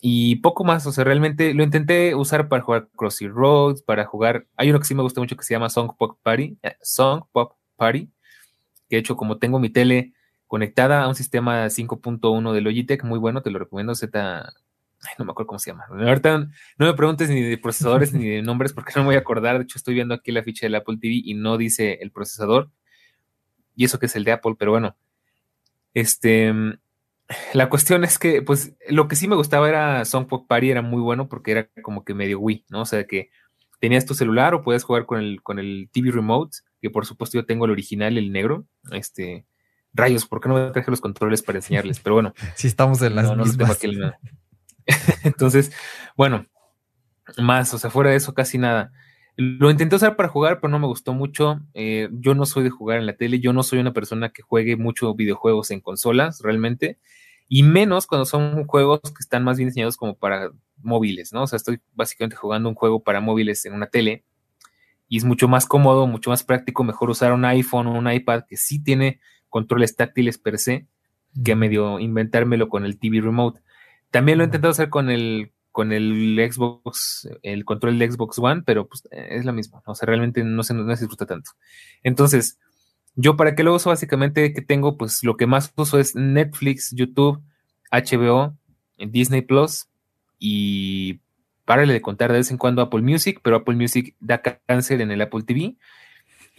[0.03, 4.47] y poco más, o sea, realmente lo intenté usar para jugar Crossy Roads, para jugar,
[4.57, 7.25] hay uno que sí me gusta mucho que se llama Song Pop Party, eh, Song
[7.33, 8.11] Pop Party,
[8.89, 10.15] que de hecho como tengo mi tele
[10.51, 14.53] conectada a un sistema 5.1 de Logitech, muy bueno, te lo recomiendo, Z,
[15.17, 15.85] no me acuerdo cómo se llama.
[15.89, 16.39] Ahorita
[16.77, 19.59] no me preguntes ni de procesadores ni de nombres porque no me voy a acordar,
[19.59, 22.69] de hecho estoy viendo aquí la ficha del Apple TV y no dice el procesador,
[23.77, 24.97] y eso que es el de Apple, pero bueno,
[25.95, 26.53] este
[27.55, 30.83] la cuestión es que, pues, lo que sí me gustaba era Song Pop Party, era
[30.83, 32.81] muy bueno porque era como que medio Wii, ¿no?
[32.81, 33.31] O sea, que
[33.79, 37.39] tenías tu celular o puedes jugar con el, con el TV Remote, que por supuesto
[37.39, 38.67] yo tengo el original, el negro.
[38.91, 39.47] Este,
[39.93, 42.01] rayos, ¿por qué no me traje los controles para enseñarles?
[42.01, 42.35] Pero bueno.
[42.57, 43.79] Sí, estamos en las no, mismas.
[45.25, 45.73] Entonces,
[46.17, 46.47] bueno,
[47.39, 48.93] más, o sea, fuera de eso, casi nada.
[49.37, 51.61] Lo intenté usar para jugar, pero no me gustó mucho.
[51.75, 54.43] Eh, yo no soy de jugar en la tele, yo no soy una persona que
[54.43, 56.99] juegue mucho videojuegos en consolas, realmente
[57.53, 61.43] y menos cuando son juegos que están más bien diseñados como para móviles, ¿no?
[61.43, 64.25] O sea, estoy básicamente jugando un juego para móviles en una tele
[65.09, 68.45] y es mucho más cómodo, mucho más práctico, mejor usar un iPhone o un iPad
[68.49, 69.19] que sí tiene
[69.51, 70.87] controles táctiles per se,
[71.45, 73.61] que medio inventármelo con el TV Remote.
[74.11, 78.63] También lo he intentado hacer con el con el Xbox, el control del Xbox One,
[78.67, 81.53] pero pues es lo mismo, o sea, realmente no se, no se disfruta tanto.
[82.03, 82.59] Entonces,
[83.15, 86.91] yo para qué lo uso básicamente que tengo, pues lo que más uso es Netflix,
[86.93, 87.41] YouTube,
[87.93, 88.57] HBO,
[88.99, 89.87] Disney Plus
[90.39, 91.21] y
[91.65, 95.11] párale de contar de vez en cuando Apple Music, pero Apple Music da cáncer en
[95.11, 95.77] el Apple TV.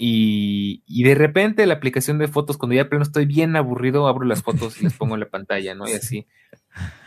[0.03, 4.25] Y, y, de repente la aplicación de fotos, cuando ya pleno estoy bien aburrido, abro
[4.25, 5.87] las fotos y las pongo en la pantalla, ¿no?
[5.87, 6.25] Y así.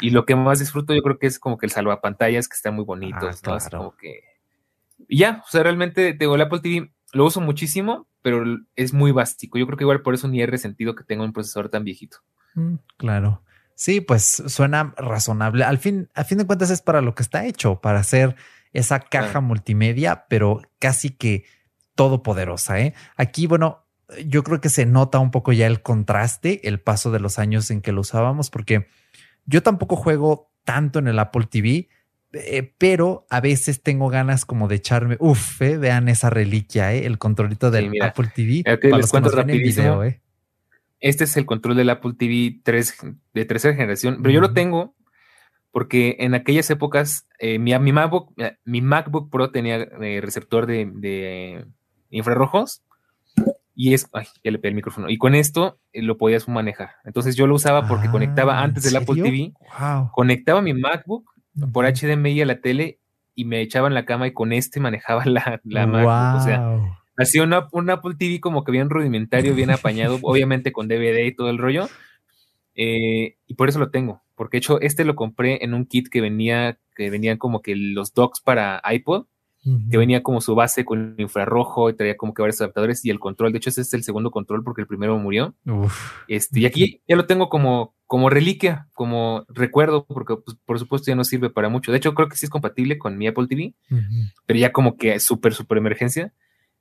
[0.00, 2.70] Y lo que más disfruto yo creo que es como que el salvapantallas que está
[2.70, 3.78] muy bonito, ah, ¿no?
[3.78, 4.20] como que...
[5.09, 8.44] Y ya, o sea, realmente, digo, el Apple TV lo uso muchísimo, pero
[8.76, 9.59] es muy básico.
[9.59, 12.18] Yo creo que igual por eso ni he resentido que tenga un procesador tan viejito.
[12.54, 13.42] Mm, claro.
[13.74, 15.64] Sí, pues suena razonable.
[15.64, 18.37] Al fin, a fin de cuentas es para lo que está hecho, para hacer
[18.72, 21.44] esa caja multimedia, pero casi que
[21.94, 22.80] todopoderosa.
[22.80, 22.94] ¿eh?
[23.16, 23.85] Aquí, bueno,
[24.26, 27.70] yo creo que se nota un poco ya el contraste, el paso de los años
[27.70, 28.88] en que lo usábamos, porque
[29.46, 31.88] yo tampoco juego tanto en el Apple TV,
[32.33, 37.07] eh, pero a veces tengo ganas como de echarme, uff, eh, vean esa reliquia, eh,
[37.07, 38.62] el controlito del Apple TV.
[38.64, 40.20] para los que
[41.00, 42.96] Este es el control del Apple TV 3
[43.35, 44.94] de tercera generación, pero yo lo tengo
[45.70, 48.33] porque en aquellas épocas mi, mi, MacBook,
[48.64, 51.66] mi MacBook Pro tenía receptor de,
[52.16, 52.83] infrarrojos
[53.77, 56.90] y es, ay, ya le pegué el micrófono, y con esto lo podías manejar.
[57.05, 59.53] Entonces yo lo usaba porque conectaba ah, antes del Apple TV,
[60.12, 61.29] conectaba mi MacBook
[61.72, 62.98] por HDMI a la tele
[63.35, 66.40] y me echaba en la cama y con este manejaba la, la MacBook.
[66.40, 70.88] O sea, hacía una, un Apple TV como que bien rudimentario, bien apañado, obviamente con
[70.88, 71.88] DVD y todo el rollo.
[72.77, 76.09] Eh, y por eso lo tengo, porque de hecho este lo compré en un kit
[76.09, 79.27] que venía, que venían como que los docks para iPod
[79.90, 83.18] que venía como su base con infrarrojo y traía como que varios adaptadores y el
[83.18, 83.53] control.
[83.53, 85.55] De hecho, ese es el segundo control porque el primero murió.
[86.29, 91.11] Este, y aquí ya lo tengo como, como reliquia, como recuerdo, porque pues, por supuesto
[91.11, 91.92] ya no sirve para mucho.
[91.92, 93.74] De hecho, creo que sí es compatible con mi Apple TV,
[94.46, 96.33] pero ya como que súper, súper emergencia.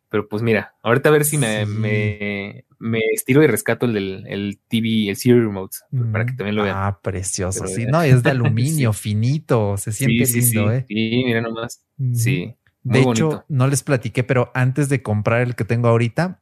[0.09, 4.27] Pero pues mira, ahorita a ver si me, me, me, estiro y rescato el del
[4.27, 5.77] el TV, el Siri Remote,
[6.11, 6.75] para que también lo vean.
[6.77, 7.65] Ah, precioso.
[7.65, 10.85] sí, no, es de aluminio, finito, se siente lindo, ¿eh?
[10.87, 11.83] Sí, mira nomás.
[12.13, 16.41] Sí de hecho, no les platiqué, pero antes de comprar el que tengo ahorita,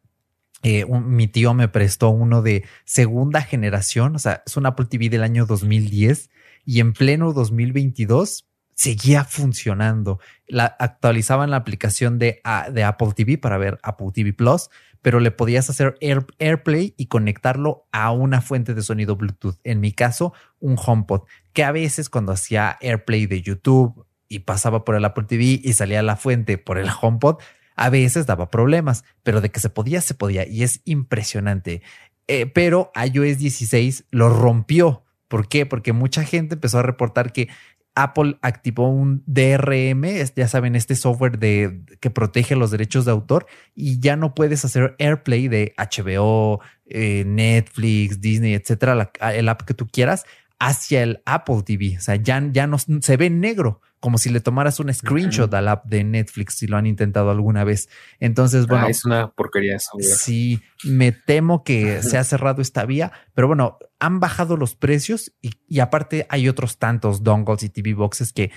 [0.64, 5.10] eh, mi tío me prestó uno de segunda generación, o sea, es un Apple TV
[5.10, 6.30] del año 2010
[6.66, 10.20] y en pleno 2022 seguía funcionando.
[10.48, 14.70] La, actualizaban la aplicación de, ah, de Apple TV para ver Apple TV Plus,
[15.02, 19.58] pero le podías hacer AirPlay y conectarlo a una fuente de sonido Bluetooth.
[19.64, 21.24] En mi caso, un HomePod,
[21.54, 25.74] que a veces cuando hacía AirPlay de YouTube y pasaba por el Apple TV y
[25.74, 27.38] salía a la fuente por el HomePod,
[27.76, 31.82] a veces daba problemas, pero de que se podía, se podía y es impresionante.
[32.28, 35.04] Eh, pero iOS 16 lo rompió.
[35.28, 35.66] ¿Por qué?
[35.66, 37.50] Porque mucha gente empezó a reportar que
[37.94, 43.48] Apple activó un DRM, ya saben, este software de, que protege los derechos de autor
[43.76, 49.74] y ya no puedes hacer AirPlay de HBO, eh, Netflix, Disney, etcétera, el app que
[49.74, 50.24] tú quieras
[50.58, 51.98] hacia el Apple TV.
[51.98, 55.68] O sea, ya, ya no se ve negro como si le tomaras un screenshot al
[55.68, 57.88] app de Netflix si lo han intentado alguna vez.
[58.20, 58.88] Entonces, bueno.
[58.88, 59.92] Ah, es una porquería eso.
[60.00, 65.34] Sí, me temo que se ha cerrado esta vía, pero bueno, han bajado los precios
[65.42, 68.52] y, aparte hay otros tantos dongles y TV boxes que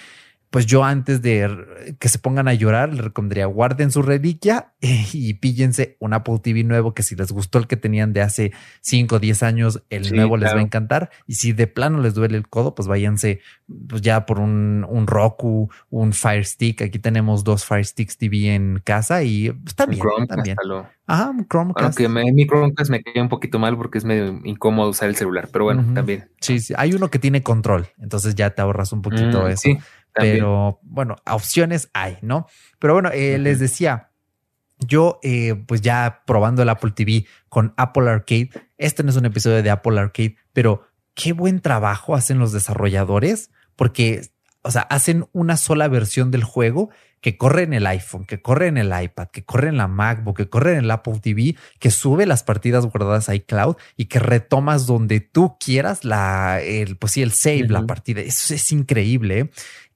[0.55, 4.73] pues yo antes de que se pongan a llorar, les recomendaría guarden su reliquia
[5.13, 8.53] y píllense un Apple TV nuevo que si les gustó el que tenían de hace
[8.83, 11.11] 5 o 10 años, el nuevo les va a encantar.
[11.27, 13.41] Y si de plano les duele el codo, pues váyanse
[13.89, 16.83] pues ya por un, un Roku, un Fire Stick.
[16.83, 20.05] Aquí tenemos dos Fire Sticks TV en casa y está bien.
[20.29, 20.57] también.
[21.07, 21.85] Ajá, un Chromecast.
[21.85, 25.17] Aunque me, mi Chromecast me queda un poquito mal porque es medio incómodo usar el
[25.17, 26.31] celular, pero bueno, también.
[26.41, 29.61] Sí, sí, hay uno que tiene control, entonces ya te ahorras un poquito mm, eso.
[29.61, 29.79] Sí,
[30.15, 32.47] pero bueno, opciones hay, ¿no?
[32.79, 34.11] Pero bueno, eh, les decía,
[34.79, 39.27] yo eh, pues ya probando el Apple TV con Apple Arcade, este no es un
[39.27, 44.23] episodio de Apple Arcade, pero qué buen trabajo hacen los desarrolladores porque,
[44.63, 46.91] o sea, hacen una sola versión del juego
[47.25, 50.37] que corre en el iPhone, que corre en el iPad, que corre en la MacBook,
[50.37, 54.19] que corre en el Apple TV, que sube las partidas guardadas a iCloud y que
[54.19, 58.21] retomas donde tú quieras la, el, pues sí, el save, la partida.
[58.21, 59.51] Eso es increíble.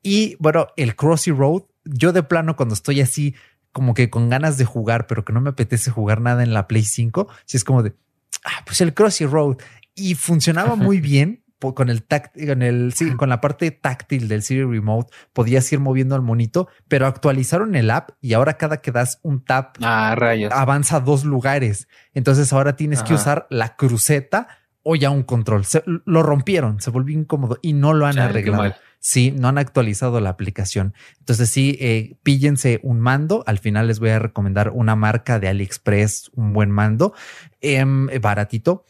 [0.09, 3.35] Y bueno, el Crossy Road, yo de plano cuando estoy así
[3.73, 6.67] como que con ganas de jugar, pero que no me apetece jugar nada en la
[6.67, 7.95] Play 5, si es como de,
[8.43, 9.59] ah, pues el Crossy Road.
[9.95, 12.07] Y funcionaba muy bien con el
[12.47, 16.69] con el sí, con la parte táctil del Siri Remote podías ir moviendo al monito,
[16.87, 20.17] pero actualizaron el app y ahora cada que das un tap ah,
[20.53, 21.87] avanza dos lugares.
[22.15, 24.49] Entonces ahora tienes que usar la cruceta
[24.83, 25.65] o ya un control.
[26.07, 28.73] lo rompieron, se volvió incómodo y no lo han arreglado.
[29.01, 30.95] Sí, no han actualizado la aplicación.
[31.21, 33.45] Entonces sí, eh, píllense un mando.
[33.47, 37.15] Al final les voy a recomendar una marca de AliExpress, un buen mando,
[37.61, 38.85] em, baratito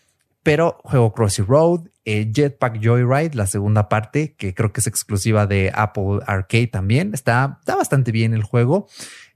[0.48, 5.46] pero juego Crossy Road, eh, Jetpack Joyride, la segunda parte, que creo que es exclusiva
[5.46, 7.12] de Apple Arcade también.
[7.12, 8.88] Está, está bastante bien el juego.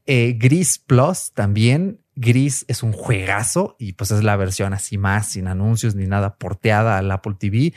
[0.07, 2.01] Eh, Gris Plus también.
[2.23, 6.37] Gris es un juegazo y pues es la versión así más sin anuncios ni nada
[6.39, 7.75] porteada al Apple TV.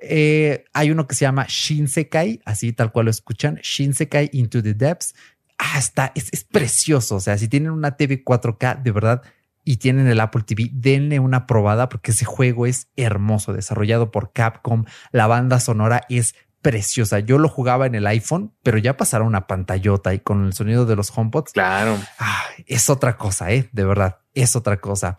[0.00, 4.74] Eh, hay uno que se llama Shinsekai, así tal cual lo escuchan, Shinsekai Into the
[4.74, 5.14] Depths.
[5.58, 7.16] Ah, está, es, es precioso.
[7.16, 9.22] O sea, si tienen una TV 4K, de verdad
[9.64, 14.32] y tienen el Apple TV, denle una probada porque ese juego es hermoso, desarrollado por
[14.32, 14.84] Capcom.
[15.12, 17.20] La banda sonora es preciosa.
[17.20, 20.86] Yo lo jugaba en el iPhone, pero ya pasaron una pantallota y con el sonido
[20.86, 21.52] de los HomePods.
[21.52, 21.98] Claro.
[22.18, 23.68] Ah, es otra cosa, ¿eh?
[23.72, 25.18] De verdad, es otra cosa.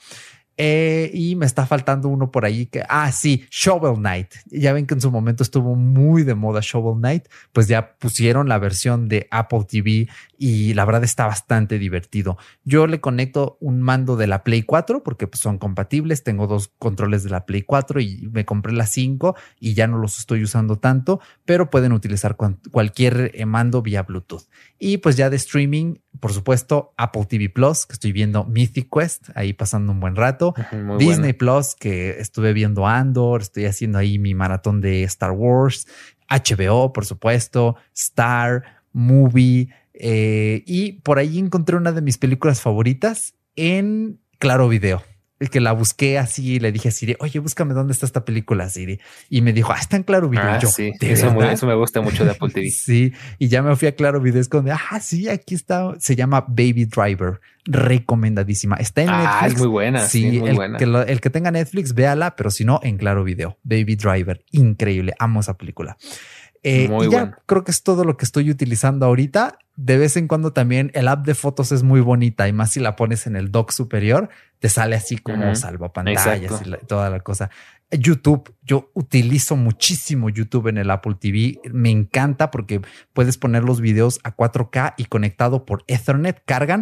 [0.62, 4.34] Eh, y me está faltando uno por ahí que, ah, sí, Shovel Knight.
[4.48, 8.50] Ya ven que en su momento estuvo muy de moda Shovel Knight, pues ya pusieron
[8.50, 12.38] la versión de Apple TV y la verdad está bastante divertido.
[12.65, 16.24] Yo le conecto un mando de la Play 4 porque pues, son compatibles.
[16.24, 19.98] Tengo dos controles de la Play 4 y me compré la 5 y ya no
[19.98, 22.36] los estoy usando tanto, pero pueden utilizar
[22.72, 24.43] cualquier eh, mando vía Bluetooth.
[24.78, 29.30] Y pues ya de streaming, por supuesto, Apple TV Plus, que estoy viendo Mythic Quest,
[29.36, 30.48] ahí pasando un buen rato.
[30.97, 35.88] Disney Plus, que estuve viendo Andor, estoy haciendo ahí mi maratón de Star Wars.
[36.29, 39.69] HBO, por supuesto, Star, Movie.
[39.93, 45.03] Eh, y por ahí encontré una de mis películas favoritas en Claro Video
[45.47, 48.67] que la busqué así y le dije a Siri, oye, búscame dónde está esta película,
[48.67, 48.99] Siri.
[49.30, 50.43] Y me dijo, ah, está en Claro Video.
[50.43, 51.32] Ah, sí, eso,
[51.65, 52.69] me gusta mucho de Apple TV.
[52.71, 55.95] sí, y ya me fui a Claro Video, es donde, ah, sí, aquí está.
[55.99, 58.75] Se llama Baby Driver, recomendadísima.
[58.75, 59.54] Está en ah, Netflix.
[59.54, 60.02] es muy buena.
[60.02, 60.78] Sí, muy el, buena.
[60.78, 63.58] Que el que tenga Netflix, véala, pero si no, en Claro Video.
[63.63, 65.13] Baby Driver, increíble.
[65.19, 65.97] Amo esa película.
[66.63, 69.60] Eh, y ya creo que es todo lo que estoy utilizando ahorita.
[69.81, 72.81] De vez en cuando también el app de fotos es muy bonita y más si
[72.81, 74.27] la pones en el dock superior,
[74.59, 77.49] te sale así como salvapantallas y toda la cosa.
[77.89, 81.61] YouTube, yo utilizo muchísimo YouTube en el Apple TV.
[81.71, 82.81] Me encanta porque
[83.13, 86.81] puedes poner los videos a 4K y conectado por Ethernet, cargan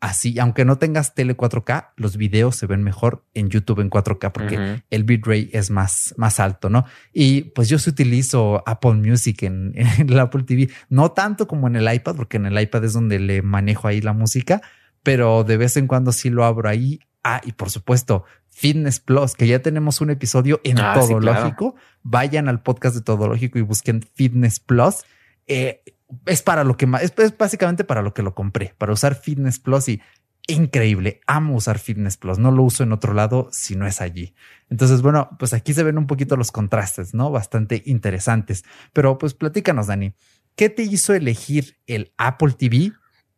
[0.00, 4.32] así, aunque no tengas tele 4K, los videos se ven mejor en YouTube en 4K
[4.32, 6.84] porque el bitrate es más, más alto, ¿no?
[7.12, 11.68] Y pues yo sí utilizo Apple Music en, en, el Apple TV, no tanto como
[11.68, 14.60] en el iPad, porque en el iPad es donde le manejo ahí la música,
[15.02, 17.00] pero de vez en cuando sí lo abro ahí.
[17.22, 21.74] Ah, y por supuesto, Fitness Plus, que ya tenemos un episodio en ah, Todo Lógico.
[22.02, 25.04] Vayan al podcast de Todo Lógico y busquen Fitness Plus.
[25.46, 25.82] Eh,
[26.26, 29.58] es para lo que más, es, básicamente para lo que lo compré, para usar Fitness
[29.58, 30.00] Plus y
[30.46, 31.20] increíble.
[31.26, 32.38] Amo usar Fitness Plus.
[32.38, 34.34] No lo uso en otro lado si no es allí.
[34.68, 37.30] Entonces, bueno, pues aquí se ven un poquito los contrastes, ¿no?
[37.30, 38.64] Bastante interesantes.
[38.92, 40.12] Pero pues platícanos, Dani,
[40.56, 42.92] ¿qué te hizo elegir el Apple TV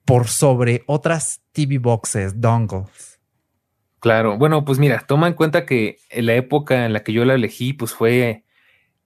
[0.05, 3.21] por sobre otras TV boxes, dongles?
[4.01, 7.25] Claro, bueno, pues mira, toma en cuenta que en la época en la que yo
[7.25, 8.45] la elegí, pues fue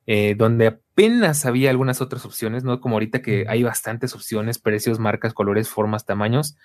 [0.07, 2.81] eh, donde apenas había algunas otras opciones, ¿no?
[2.81, 6.57] Como ahorita que hay bastantes opciones, precios, marcas, colores, formas, tamaños.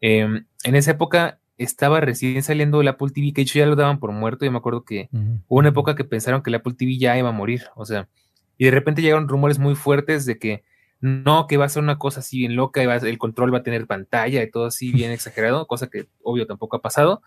[0.00, 3.76] Em, en esa época estaba recién saliendo el Apple TV, que de hecho ya lo
[3.76, 4.44] daban por muerto.
[4.44, 7.28] Yo me acuerdo que hubo una época que pensaron que el Apple TV ya iba
[7.28, 8.08] a morir, o sea,
[8.58, 10.62] y de repente llegaron rumores muy fuertes de que
[11.00, 13.62] no que va a ser una cosa así bien loca, y el control va a
[13.62, 17.22] tener pantalla y todo así bien exagerado, cosa que obvio tampoco ha pasado.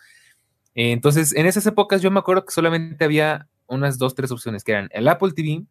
[0.75, 4.63] Eh, entonces, en esas épocas yo me acuerdo que solamente había unas dos, tres opciones,
[4.63, 5.65] que eran el Apple TV,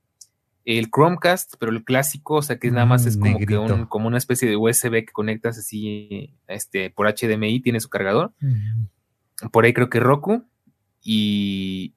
[0.64, 4.09] el Chromecast, pero el clásico, o sea que nada más es como que un, como
[4.09, 8.33] una especie de USB que conectas así este, por HDMI, tiene su cargador.
[9.52, 10.44] Por ahí creo que Roku.
[11.02, 11.94] Y,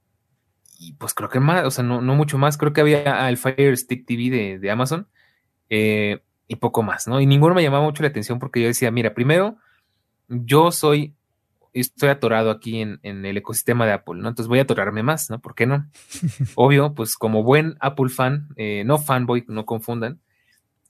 [0.80, 2.58] y, pues creo que más, o sea, no, no mucho más.
[2.58, 5.08] Creo que había el Fire Stick TV de, Amazon.
[5.70, 7.20] Eh, y poco más, ¿no?
[7.20, 9.58] Y ninguno me llamaba mucho la atención porque yo decía, mira, primero,
[10.30, 11.17] yo soy
[11.74, 14.30] estoy atorado aquí en, el ecosistema de Apple, ¿no?
[14.30, 15.40] Entonces voy a atorarme más, ¿no?
[15.40, 15.90] ¿Por qué no?
[16.56, 20.20] Obvio, pues como buen Apple fan, eh, no fanboy, no confundan,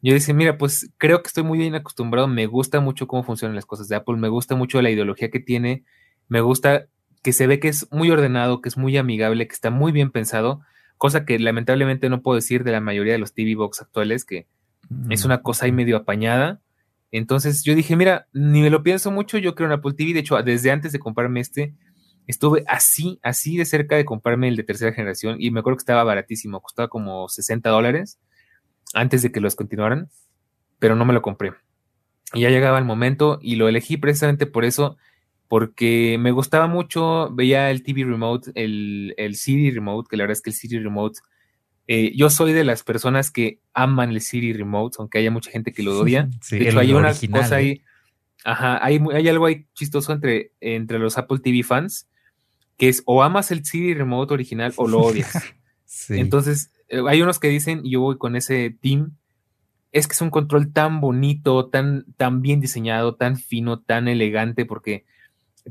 [0.02, 3.56] yo decía, mira, pues creo que estoy muy bien acostumbrado, me gusta mucho cómo funcionan
[3.56, 5.84] las cosas de Apple, me gusta mucho la ideología que tiene,
[6.28, 6.86] me gusta
[7.24, 10.12] que se ve que es muy ordenado, que es muy amigable, que está muy bien
[10.12, 10.62] pensado,
[10.98, 14.48] cosa que lamentablemente no puedo decir de la mayoría de los TV Box actuales, que
[15.10, 16.62] es una cosa ahí medio apañada,
[17.12, 20.14] entonces yo dije, mira, ni me lo pienso mucho, yo creo en Apple TV.
[20.14, 21.74] De hecho, desde antes de comprarme este,
[22.28, 25.82] estuve así, así de cerca de comprarme el de tercera generación y me acuerdo que
[25.82, 28.20] estaba baratísimo, costaba como 60 dólares
[28.94, 30.10] antes de que los continuaran,
[30.80, 31.54] pero no me lo compré.
[32.34, 34.98] Y ya llegaba el momento y lo elegí precisamente por eso,
[35.48, 40.34] porque me gustaba mucho, veía el TV Remote, el, el CD Remote, que la verdad
[40.34, 41.20] es que el CD Remote
[41.88, 45.72] eh, yo soy de las personas que aman el Siri Remote, aunque haya mucha gente
[45.72, 46.30] que lo odia.
[46.52, 47.70] de hecho, hay una cosa ahí.
[47.70, 47.84] ¿eh?
[48.44, 52.08] Ajá, hay, hay, algo ahí chistoso entre, entre los Apple TV fans,
[52.78, 55.34] que es o amas el Siri Remote original o lo odias.
[56.10, 59.16] Entonces, eh, hay unos que dicen, y yo voy con ese team,
[59.92, 64.66] es que es un control tan bonito, tan, tan bien diseñado, tan fino, tan elegante,
[64.66, 65.06] porque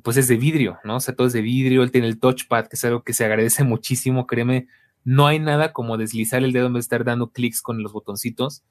[0.02, 0.96] pues es de vidrio, ¿no?
[0.96, 3.24] O sea, todo es de vidrio, él tiene el touchpad, que es algo que se
[3.24, 4.66] agradece muchísimo, créeme,
[5.06, 7.92] no hay nada como deslizar el dedo en vez de estar dando clics con los
[7.92, 8.64] botoncitos.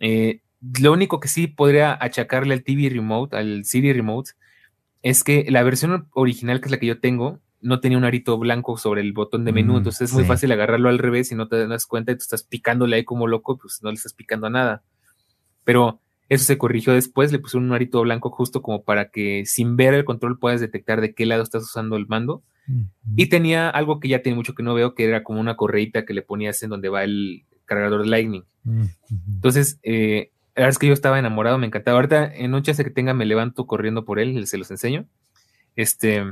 [0.00, 0.40] Eh,
[0.80, 4.30] lo único que sí podría achacarle al TV Remote, al Siri Remote,
[5.02, 8.38] es que la versión original, que es la que yo tengo, no tenía un arito
[8.38, 11.34] blanco sobre el botón de menú, mm, entonces es muy fácil agarrarlo al revés y
[11.34, 14.14] no te das cuenta y tú estás picándole ahí como loco, pues no le estás
[14.14, 14.82] picando a nada.
[15.64, 16.00] Pero
[16.30, 19.92] eso se corrigió después, le pusieron un arito blanco justo como para que sin ver
[19.92, 22.42] el control puedas detectar de qué lado estás usando el mando.
[23.16, 26.04] Y tenía algo que ya tiene mucho que no veo, que era como una correita
[26.04, 28.44] que le ponías en donde va el cargador de Lightning.
[29.28, 31.96] Entonces, eh, la verdad es que yo estaba enamorado, me encantaba.
[31.96, 35.06] Ahorita en un chance que tenga me levanto corriendo por él, se los enseño.
[35.76, 36.24] Este,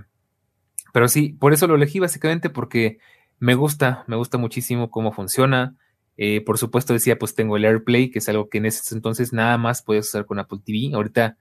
[0.93, 2.99] pero sí, por eso lo elegí básicamente porque
[3.39, 5.77] me gusta, me gusta muchísimo cómo funciona.
[6.17, 9.33] Eh, por supuesto decía, pues tengo el AirPlay, que es algo que en ese entonces
[9.33, 10.95] nada más podías usar con Apple TV.
[10.95, 11.37] Ahorita,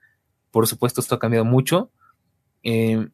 [0.51, 1.91] por supuesto, esto ha cambiado mucho.
[2.63, 3.07] Eh,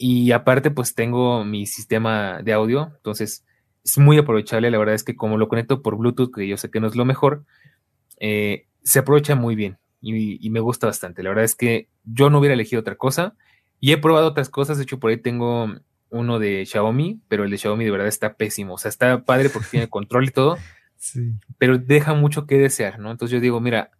[0.00, 3.44] y aparte, pues tengo mi sistema de audio, entonces
[3.84, 4.70] es muy aprovechable.
[4.70, 6.94] La verdad es que como lo conecto por Bluetooth, que yo sé que no es
[6.94, 7.44] lo mejor,
[8.20, 11.24] eh, se aprovecha muy bien y, me gusta bastante.
[11.24, 13.34] La verdad es que yo no hubiera elegido otra cosa
[13.80, 14.76] y he probado otras cosas.
[14.78, 15.74] De hecho, por ahí tengo
[16.10, 18.74] uno de Xiaomi, pero el de Xiaomi de verdad está pésimo.
[18.74, 20.58] O sea, está padre porque tiene control y todo,
[21.58, 23.10] pero deja mucho que desear, ¿no?
[23.10, 23.90] Entonces yo digo, mira,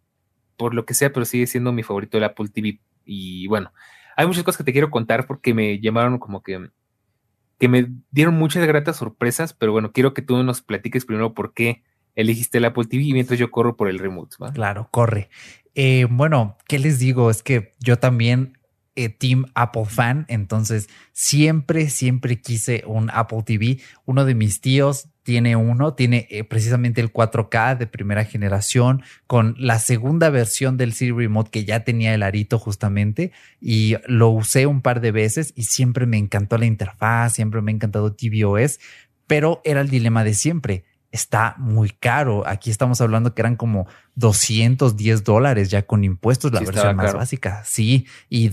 [0.57, 2.79] por lo que sea, pero sigue siendo mi favorito el Apple TV.
[3.05, 3.73] Y bueno,
[4.19, 6.71] hay muchas cosas que te quiero contar porque me llamaron como que,
[7.57, 11.55] que me dieron muchas gratas sorpresas, pero bueno, quiero que tú nos platiques primero por
[11.55, 11.85] qué
[12.17, 14.35] elegiste el Apple TV y mientras yo corro por el remote.
[14.55, 15.31] Claro, corre.
[15.77, 17.31] Eh, bueno, ¿qué les digo?
[17.31, 18.59] Es que yo también
[18.97, 23.79] eh, Team Apple fan, entonces siempre, siempre quise un Apple TV.
[24.05, 29.57] Uno de mis tíos tiene uno, tiene eh, precisamente el 4K de primera generación con
[29.59, 34.65] la segunda versión del Siri Remote que ya tenía el arito justamente y lo usé
[34.65, 38.81] un par de veces y siempre me encantó la interfaz, siempre me ha encantado tvOS,
[39.27, 42.47] pero era el dilema de siempre está muy caro.
[42.47, 47.63] Aquí estamos hablando que eran como 210 dólares ya con impuestos, la versión más básica.
[47.67, 48.49] Sí, y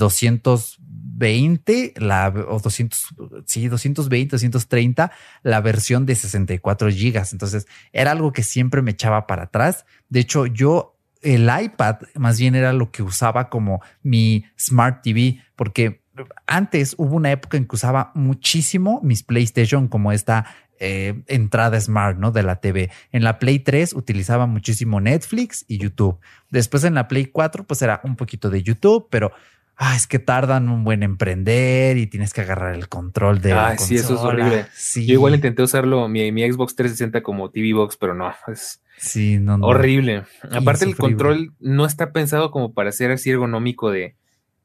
[1.16, 5.12] 220, la, o 200, sí, 220, 230,
[5.44, 7.34] la versión de 64 gigas.
[7.34, 9.86] Entonces era algo que siempre me echaba para atrás.
[10.10, 15.42] De hecho, yo el iPad más bien era lo que usaba como mi Smart TV,
[15.56, 16.02] porque
[16.46, 20.46] antes hubo una época en que usaba muchísimo mis PlayStation como esta
[20.78, 22.32] eh, entrada smart, ¿no?
[22.32, 22.92] De la TV.
[23.14, 26.20] En la Play 3 utilizaba muchísimo Netflix y YouTube.
[26.50, 29.32] Después en la Play 4, pues era un poquito de YouTube, pero
[29.78, 33.54] ah, es que tardan un buen emprender y tienes que agarrar el control de.
[33.54, 34.66] Ah, sí, eso es horrible.
[34.96, 39.40] Yo igual intenté usarlo, mi, mi, Xbox 360 como TV Box, pero no, es sí,
[39.40, 40.24] no, horrible.
[40.52, 44.16] Aparte, el control no está pensado como para ser así ergonómico de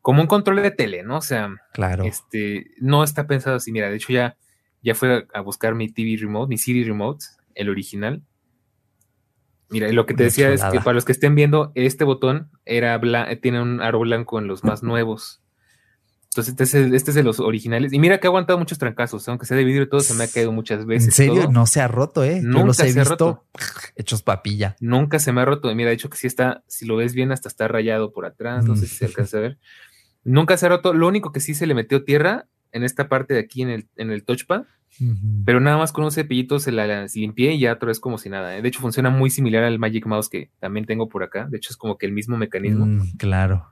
[0.02, 1.18] como un control de tele, ¿no?
[1.18, 2.04] O sea, claro.
[2.04, 3.72] Este no está pensado así.
[3.72, 4.36] Mira, de hecho, ya
[4.82, 8.22] ya fue a buscar mi TV Remote, mi Siri Remote, el original.
[9.70, 13.00] Mira, lo que te decía es que para los que estén viendo, este botón era
[13.40, 15.40] tiene un aro blanco en los más nuevos.
[16.32, 17.92] Entonces, este es, este es, de los originales.
[17.92, 19.28] Y mira que ha aguantado muchos trancazos.
[19.28, 21.08] Aunque sea de vidrio y todo, se me ha caído muchas veces.
[21.08, 21.48] ¿En serio?
[21.50, 22.40] No se ha roto, ¿eh?
[22.40, 23.44] Nunca Yo los he se visto ha roto.
[23.96, 24.76] hechos papilla.
[24.78, 25.74] Nunca se me ha roto.
[25.74, 28.64] Mira, de hecho que sí está, si lo ves bien, hasta está rayado por atrás.
[28.64, 29.58] No sé si se alcanza a ver.
[30.22, 30.94] Nunca se ha roto.
[30.94, 33.88] Lo único que sí se le metió tierra en esta parte de aquí en el,
[33.96, 34.64] en el touchpad.
[35.46, 38.28] Pero nada más con un cepillito se la, limpié y ya otra vez como si
[38.28, 38.56] nada.
[38.56, 38.60] ¿eh?
[38.60, 41.46] De hecho, funciona muy similar al Magic Mouse que también tengo por acá.
[41.48, 42.86] De hecho, es como que el mismo mecanismo.
[42.86, 43.68] Mm, claro.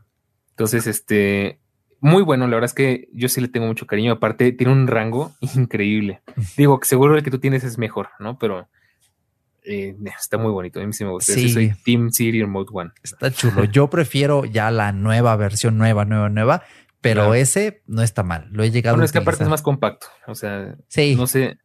[0.50, 1.58] Entonces, este,
[2.00, 4.12] muy bueno, la verdad es que yo sí le tengo mucho cariño.
[4.12, 6.22] Aparte, tiene un rango increíble.
[6.56, 8.38] Digo que seguro el que tú tienes es mejor, ¿no?
[8.38, 8.68] Pero
[9.64, 10.80] eh, está muy bonito.
[10.80, 11.32] A mí sí me gusta.
[11.32, 11.50] Sí.
[11.50, 12.90] soy Team City Remote One.
[13.02, 13.64] Está chulo.
[13.64, 16.62] Yo prefiero ya la nueva versión, nueva, nueva, nueva.
[17.00, 18.48] Pero ese no está mal.
[18.50, 20.08] Lo he llegado bueno, a es que aparte es más compacto.
[20.26, 21.14] O sea, sí.
[21.16, 21.58] no sé.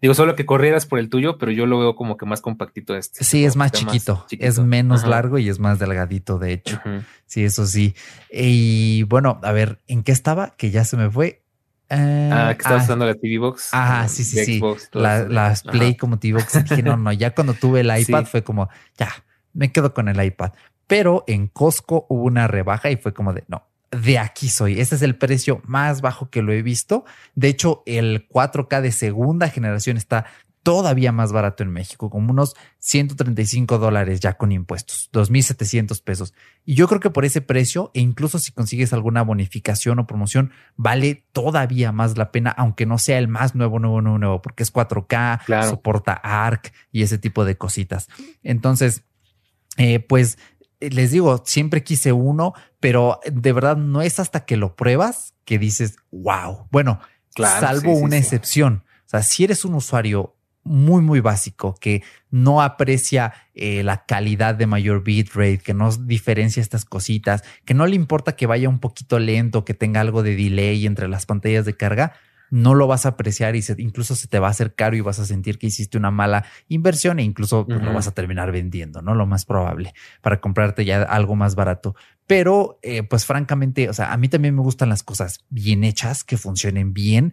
[0.00, 2.96] Digo, solo que corrieras por el tuyo, pero yo lo veo como que más compactito
[2.96, 3.24] este.
[3.24, 6.80] Sí, es más chiquito, es menos largo y es más delgadito, de hecho.
[7.26, 7.94] Sí, eso sí.
[8.30, 10.54] Y bueno, a ver, ¿en qué estaba?
[10.56, 11.42] Que ya se me fue.
[11.90, 13.70] ah, que estabas ah, usando la TV Box.
[13.72, 14.60] Ah, sí, sí, sí.
[14.92, 16.62] las Play como TV Box.
[16.62, 19.10] Dije, no, no, ya cuando tuve el iPad fue como, ya,
[19.52, 20.52] me quedo con el iPad.
[20.86, 24.80] Pero en Costco hubo una rebaja y fue como de, no, de aquí soy.
[24.80, 27.04] Este es el precio más bajo que lo he visto.
[27.34, 30.26] De hecho, el 4K de segunda generación está
[30.62, 36.34] todavía más barato en México, como unos 135 dólares ya con impuestos, 2.700 pesos.
[36.66, 40.52] Y yo creo que por ese precio, e incluso si consigues alguna bonificación o promoción,
[40.76, 44.62] vale todavía más la pena, aunque no sea el más nuevo, nuevo, nuevo, nuevo, porque
[44.62, 48.08] es 4K, soporta ARC y ese tipo de cositas.
[48.42, 49.04] Entonces,
[49.78, 50.36] eh, pues
[50.80, 55.58] les digo, siempre quise uno, pero de verdad no es hasta que lo pruebas que
[55.58, 56.68] dices, wow.
[56.70, 57.00] Bueno,
[57.36, 58.84] salvo una excepción.
[59.06, 64.54] O sea, si eres un usuario muy, muy básico que no aprecia eh, la calidad
[64.54, 68.78] de mayor bitrate, que no diferencia estas cositas, que no le importa que vaya un
[68.78, 72.12] poquito lento, que tenga algo de delay entre las pantallas de carga,
[72.50, 75.18] no lo vas a apreciar y incluso se te va a hacer caro y vas
[75.18, 79.02] a sentir que hiciste una mala inversión e incluso pues, lo vas a terminar vendiendo,
[79.02, 79.14] ¿no?
[79.14, 81.94] Lo más probable para comprarte ya algo más barato.
[82.26, 86.24] Pero, eh, pues francamente, o sea, a mí también me gustan las cosas bien hechas,
[86.24, 87.32] que funcionen bien.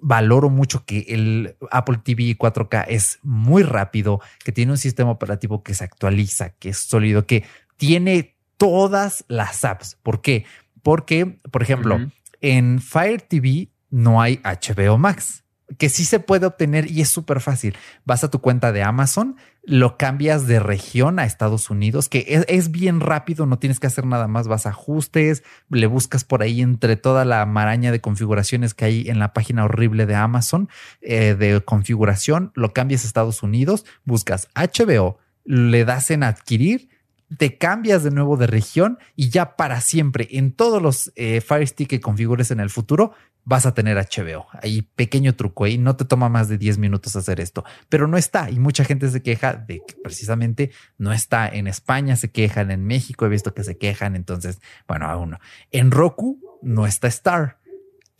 [0.00, 5.62] valoro mucho que el Apple TV 4K es muy rápido, que tiene un sistema operativo
[5.62, 7.44] que se actualiza, que es sólido, que
[7.76, 9.98] tiene todas las apps.
[10.02, 10.44] ¿Por qué?
[10.82, 11.98] Porque, por ejemplo,
[12.40, 15.44] en Fire TV no hay HBO Max,
[15.76, 17.76] que sí se puede obtener y es súper fácil.
[18.04, 22.70] Vas a tu cuenta de Amazon, lo cambias de región a Estados Unidos, que es,
[22.70, 26.62] bien rápido, no tienes que hacer nada más, vas a ajustes, le buscas por ahí
[26.62, 30.70] entre toda la maraña de configuraciones que hay en la página horrible de Amazon
[31.02, 36.88] eh, de configuración, lo cambias a Estados Unidos, buscas HBO, le das en adquirir
[37.36, 41.66] te cambias de nuevo de región y ya para siempre en todos los eh, Fire
[41.66, 43.12] Stick que configures en el futuro
[43.44, 44.46] vas a tener HBO.
[44.62, 48.18] Ahí pequeño truco ahí, no te toma más de 10 minutos hacer esto, pero no
[48.18, 52.70] está y mucha gente se queja de que precisamente no está en España, se quejan
[52.70, 55.38] en México, he visto que se quejan, entonces, bueno, aún no.
[55.70, 57.58] En Roku no está Star.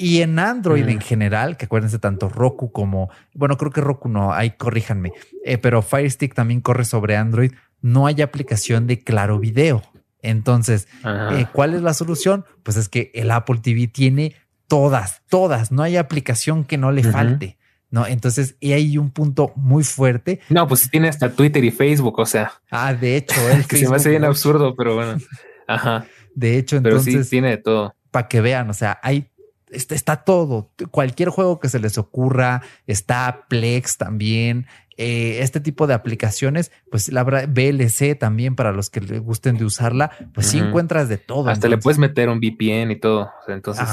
[0.01, 4.33] Y en Android en general, que acuérdense tanto Roku como, bueno, creo que Roku no,
[4.33, 5.13] ahí corríjanme,
[5.45, 9.83] eh, pero Fire Stick también corre sobre Android no hay aplicación de Claro Video.
[10.21, 12.45] Entonces, eh, ¿cuál es la solución?
[12.63, 14.35] Pues es que el Apple TV tiene
[14.67, 15.71] todas, todas.
[15.71, 17.59] No hay aplicación que no le falte.
[17.91, 20.41] No, entonces y hay un punto muy fuerte.
[20.51, 22.53] No, pues tiene hasta Twitter y Facebook, o sea.
[22.71, 25.19] Ah, de hecho, el que se me hace bien absurdo, pero bueno.
[25.67, 26.07] Ajá.
[26.35, 27.15] De hecho, entonces.
[27.15, 27.95] Pero sí tiene de todo.
[28.11, 29.31] Para que vean, o sea, hay
[29.71, 30.73] está, está, todo.
[30.91, 34.67] Cualquier juego que se les ocurra, está Plex también.
[35.01, 39.65] Eh, este tipo de aplicaciones, pues la VLC también para los que les gusten de
[39.65, 41.51] usarla, pues sí encuentras de todo.
[41.51, 43.31] Hasta le puedes meter un VPN y todo.
[43.47, 43.89] entonces,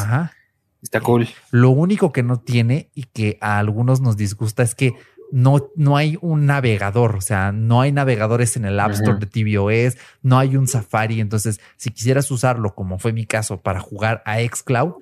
[0.82, 1.28] está cool.
[1.52, 4.96] Lo único que no tiene y que a algunos nos disgusta es que
[5.32, 9.28] no, no hay un navegador, o sea, no hay navegadores en el App Store de
[9.28, 11.20] tvOS, no hay un Safari.
[11.22, 14.96] Entonces, si quisieras usarlo, como fue mi caso, para jugar a Xcloud,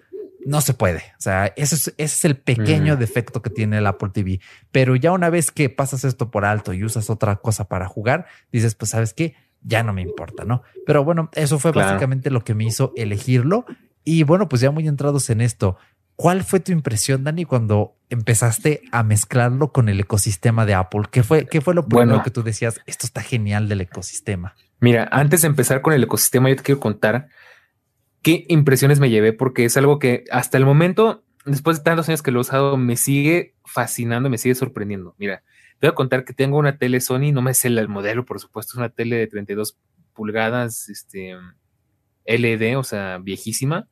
[0.46, 1.04] no se puede.
[1.18, 4.40] O sea, ese es, ese es el pequeño defecto que tiene el Apple TV.
[4.72, 8.26] Pero ya una vez que pasas esto por alto y usas otra cosa para jugar,
[8.52, 10.64] dices, pues sabes qué, ya no me importa, ¿no?
[10.86, 13.66] Pero bueno, eso fue básicamente lo que me hizo elegirlo.
[14.04, 15.78] Y bueno, pues ya muy entrados en esto,
[16.16, 21.04] ¿cuál fue tu impresión, Dani, cuando empezaste a mezclarlo con el ecosistema de Apple?
[21.10, 22.82] ¿Qué fue, qué fue lo primero que tú decías?
[22.86, 24.56] Esto está genial del ecosistema.
[24.80, 27.30] Mira, antes de empezar con el ecosistema, yo te quiero contar
[28.24, 32.24] qué impresiones me llevé, porque es algo que hasta el momento, después de tantos años
[32.24, 35.14] que lo he usado, me sigue fascinando, me sigue sorprendiendo.
[35.20, 35.44] Mira,
[35.80, 38.40] Te voy a contar que tengo una tele Sony, no me sé el modelo, por
[38.40, 39.78] supuesto, es una tele de 32
[40.14, 41.36] pulgadas, este,
[42.26, 43.88] LED, o sea, viejísima,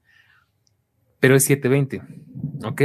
[1.19, 2.01] pero es 720,
[2.65, 2.81] ¿ok?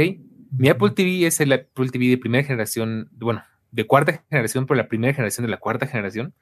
[0.51, 4.77] Mi Apple TV es el Apple TV de primera generación, bueno, de cuarta generación, pero
[4.77, 6.33] la primera generación de la cuarta generación,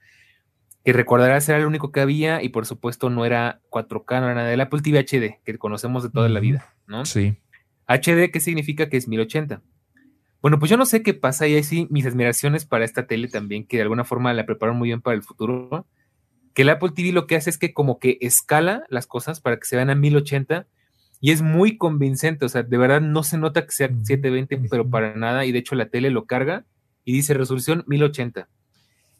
[0.85, 4.35] que recordarás era el único que había y por supuesto no era 4K, no era
[4.35, 7.05] nada del Apple TV HD, que conocemos de toda la vida, ¿no?
[7.05, 7.39] Sí.
[7.87, 9.63] HD, ¿qué significa que es 1080?
[10.43, 13.27] Bueno, pues yo no sé qué pasa y ahí sí mis admiraciones para esta tele
[13.27, 15.87] también, que de alguna forma la prepararon muy bien para el futuro,
[16.53, 19.57] que el Apple TV lo que hace es que como que escala las cosas para
[19.57, 20.67] que se vean a 1080
[21.19, 24.87] y es muy convincente, o sea, de verdad no se nota que sea 720, pero
[24.87, 26.63] para nada, y de hecho la tele lo carga
[27.03, 28.47] y dice resolución 1080.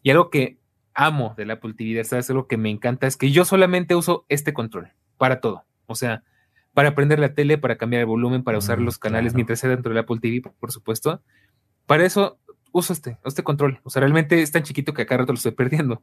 [0.04, 0.60] Y algo que
[0.96, 2.30] amo del Apple TV, ¿sabes?
[2.30, 5.66] Algo que me encanta es que yo solamente uso este control para todo.
[5.86, 6.24] O sea,
[6.74, 9.90] para prender la tele, para cambiar el volumen, para usar los canales mientras sea dentro
[9.90, 11.22] del Apple TV, por, supuesto.
[11.86, 12.40] Para eso
[12.72, 13.80] uso este, este control.
[13.84, 16.02] O sea, realmente es tan chiquito que acá rato lo estoy perdiendo.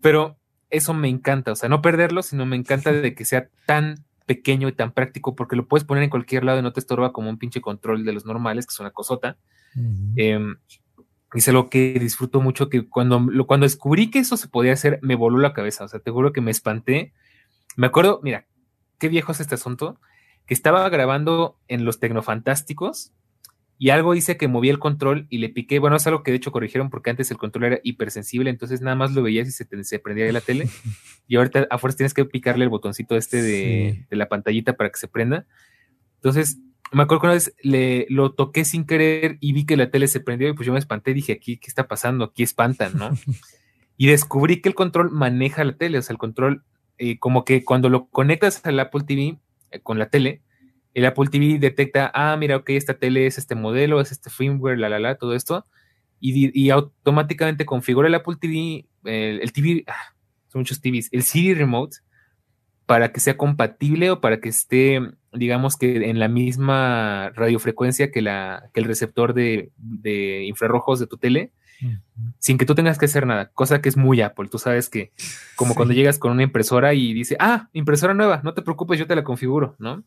[0.00, 0.36] Pero
[0.70, 1.52] eso me encanta.
[1.52, 5.34] O sea, no perderlo, sino me encanta de que sea tan pequeño y tan práctico
[5.34, 8.04] porque lo puedes poner en cualquier lado y no te estorba como un pinche control
[8.04, 9.36] de los normales, que es una cosota.
[9.76, 10.54] Uh
[11.34, 15.16] es algo que disfruto mucho, que cuando, cuando descubrí que eso se podía hacer, me
[15.16, 15.84] voló la cabeza.
[15.84, 17.12] O sea, te juro que me espanté.
[17.76, 18.46] Me acuerdo, mira,
[18.98, 19.98] qué viejo es este asunto,
[20.46, 23.12] que estaba grabando en los Tecnofantásticos
[23.78, 25.80] y algo dice que movía el control y le piqué.
[25.80, 28.94] Bueno, es algo que de hecho corrigieron porque antes el control era hipersensible, entonces nada
[28.94, 30.68] más lo veías y se, se prendía la tele.
[31.26, 34.90] Y ahorita a fuerza tienes que picarle el botoncito este de, de la pantallita para
[34.90, 35.46] que se prenda.
[36.16, 36.58] Entonces,
[36.94, 40.08] me acuerdo que una vez le, lo toqué sin querer y vi que la tele
[40.08, 42.24] se prendió y pues yo me espanté y dije, aquí, ¿qué está pasando?
[42.24, 43.10] Aquí espantan, ¿no?
[43.96, 46.64] y descubrí que el control maneja la tele, o sea, el control,
[46.98, 49.38] eh, como que cuando lo conectas al Apple TV
[49.70, 50.42] eh, con la tele,
[50.94, 54.78] el Apple TV detecta, ah, mira, ok, esta tele es este modelo, es este firmware,
[54.78, 55.66] la, la, la, todo esto,
[56.20, 60.14] y, y automáticamente configura el Apple TV, el, TV, ah,
[60.48, 61.98] son muchos TVs, el CD Remote,
[62.86, 65.00] para que sea compatible o para que esté,
[65.34, 69.72] digamos que en la misma radiofrecuencia que, la, que el receptor de,
[70.46, 71.52] infrarrojos de tu tele,
[72.38, 74.48] sin que tú tengas que hacer nada, cosa que es muy Apple.
[74.48, 75.12] Tú sabes que
[75.56, 79.06] como cuando llegas con una impresora y dice, ah, impresora nueva, no te preocupes, yo
[79.06, 80.04] te la configuro, ¿no?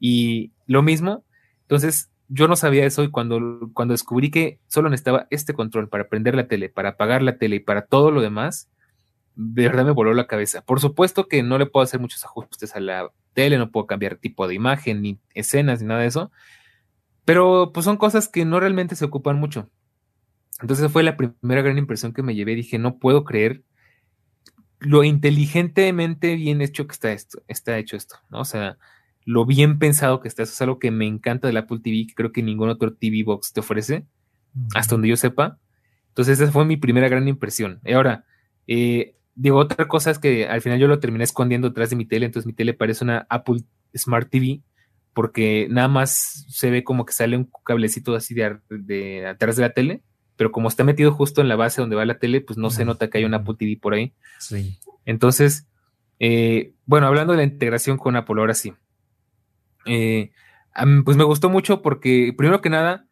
[0.00, 1.24] Y lo mismo,
[1.62, 6.08] entonces yo no sabía eso y cuando, cuando descubrí que solo necesitaba este control para
[6.08, 8.68] prender la tele, para apagar la tele y para todo lo demás,
[9.36, 10.62] de verdad me voló la cabeza.
[10.62, 14.16] Por supuesto que no le puedo hacer muchos ajustes a la tele, no puedo cambiar
[14.16, 16.30] tipo de imagen, ni escenas, ni nada de eso.
[17.24, 19.70] Pero pues son cosas que no realmente se ocupan mucho.
[20.60, 22.54] Entonces fue la primera gran impresión que me llevé.
[22.54, 23.62] Dije, no puedo creer
[24.80, 28.40] lo inteligentemente bien hecho que está esto, está hecho esto, ¿no?
[28.40, 28.76] O sea,
[29.24, 30.42] lo bien pensado que está.
[30.42, 33.22] Eso es algo que me encanta del Apple TV, que creo que ningún otro TV
[33.24, 34.06] Box te ofrece,
[34.74, 35.58] hasta donde yo sepa.
[36.08, 37.80] Entonces, esa fue mi primera gran impresión.
[37.84, 38.24] Y ahora,
[38.66, 42.06] eh, Digo, otra cosa es que al final yo lo terminé escondiendo detrás de mi
[42.06, 43.62] tele, entonces mi tele parece una Apple
[43.94, 44.60] Smart TV,
[45.12, 49.70] porque nada más se ve como que sale un cablecito así de, atrás de la
[49.70, 50.02] tele,
[50.36, 52.84] pero como está metido justo en la base donde va la tele, pues no se
[52.84, 54.14] nota que hay una Apple TV por ahí.
[54.38, 54.78] Sí.
[55.04, 55.68] Entonces,
[56.18, 58.74] eh, bueno, hablando de la integración con Apple, ahora sí.
[59.86, 60.32] Eh,
[61.04, 63.06] pues me gustó mucho porque, primero que nada,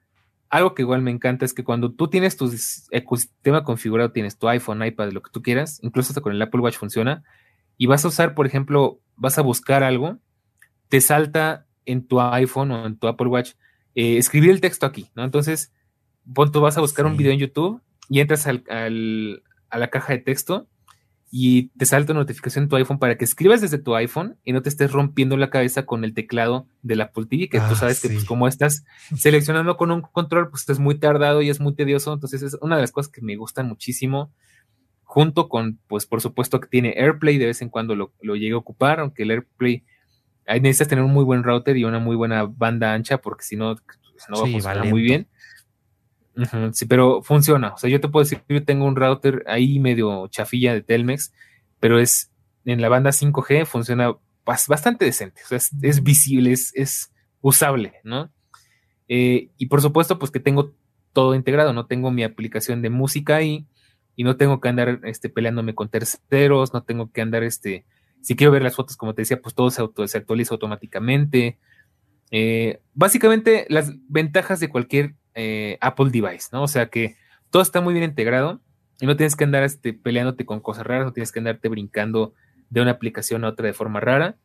[0.52, 2.52] algo que igual me encanta es que cuando tú tienes tu
[2.90, 6.60] ecosistema configurado, tienes tu iPhone, iPad, lo que tú quieras, incluso hasta con el Apple
[6.60, 7.24] Watch funciona,
[7.78, 10.18] y vas a usar, por ejemplo, vas a buscar algo,
[10.90, 13.52] te salta en tu iPhone o en tu Apple Watch
[13.94, 15.24] eh, escribir el texto aquí, ¿no?
[15.24, 15.72] Entonces,
[16.34, 17.80] tú vas a buscar un video en YouTube
[18.10, 20.68] y entras al, a la caja de texto
[21.34, 24.52] y te salta una notificación en tu iPhone para que escribas desde tu iPhone y
[24.52, 27.64] no te estés rompiendo la cabeza con el teclado de la Apple TV, que tú
[27.70, 28.84] ah, sabes que pues, como estás
[29.16, 32.12] seleccionando con un control, pues es muy tardado y es muy tedioso.
[32.12, 34.30] Entonces es una de las cosas que me gustan muchísimo,
[35.04, 38.52] junto con, pues por supuesto que tiene AirPlay, de vez en cuando lo, lo llegue
[38.52, 39.84] a ocupar, aunque el AirPlay,
[40.46, 43.56] ahí necesitas tener un muy buen router y una muy buena banda ancha, porque si
[43.56, 45.28] no, pues, no va a funcionar muy bien
[46.72, 47.74] sí, pero funciona.
[47.74, 50.82] O sea, yo te puedo decir que yo tengo un router ahí medio chafilla de
[50.82, 51.32] Telmex,
[51.80, 52.30] pero es
[52.64, 55.42] en la banda 5G funciona bastante decente.
[55.44, 58.30] O sea, es, visible, es, usable, ¿no?
[59.08, 60.74] Eh, y por supuesto, pues que tengo
[61.12, 63.66] todo integrado, no tengo mi aplicación de música ahí
[64.14, 67.84] y no tengo que andar este, peleándome con terceros, no tengo que andar, este,
[68.20, 71.58] si quiero ver las fotos, como te decía, pues todo se, auto, se actualiza automáticamente.
[72.30, 76.62] Eh, básicamente, las ventajas de cualquier eh, Apple device, ¿no?
[76.62, 77.16] O sea que
[77.50, 78.60] todo está muy bien integrado
[79.00, 82.34] y no tienes que andar este, peleándote con cosas raras, no tienes que andarte brincando
[82.70, 84.36] de una aplicación a otra de forma rara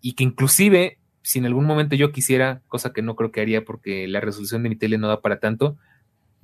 [0.00, 3.64] y que inclusive si en algún momento yo quisiera, cosa que no creo que haría
[3.64, 5.78] porque la resolución de mi tele no da para tanto,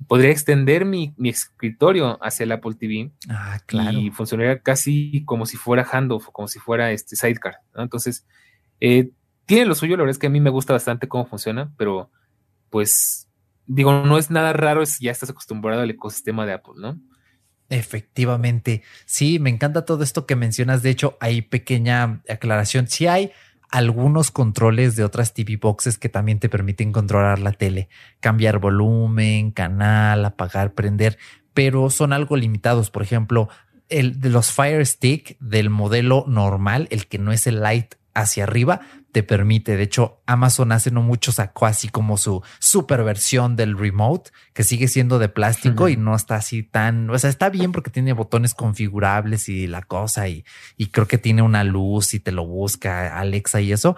[0.07, 3.99] podría extender mi, escritorio hacia el Apple TV ah, claro.
[3.99, 7.59] y funcionaría casi como si fuera handoff, como si fuera este sidecar.
[7.75, 8.25] Entonces,
[8.79, 9.11] eh,
[9.45, 12.09] tiene lo suyo, la verdad es que a mí me gusta bastante cómo funciona, pero
[12.71, 13.29] pues
[13.75, 16.99] digo, no es nada raro si ya estás acostumbrado al ecosistema de Apple, ¿no?
[17.69, 20.83] Efectivamente, sí, me encanta todo esto que mencionas.
[20.83, 22.89] De hecho, hay pequeña aclaración.
[22.89, 23.31] Sí hay
[23.69, 27.87] algunos controles de otras TV boxes que también te permiten controlar la tele,
[28.19, 31.17] cambiar volumen, canal, apagar, prender,
[31.53, 32.91] pero son algo limitados.
[32.91, 33.47] Por ejemplo,
[33.87, 38.43] el de los Fire Stick del modelo normal, el que no es el Light hacia
[38.43, 38.81] arriba,
[39.11, 39.77] te permite.
[39.77, 44.63] De hecho, Amazon hace no mucho sacó así como su super versión del remote, que
[44.63, 48.13] sigue siendo de plástico y no está así tan, o sea, está bien porque tiene
[48.13, 50.45] botones configurables y la cosa y,
[50.77, 53.95] y creo que tiene una luz y te lo busca Alexa y eso,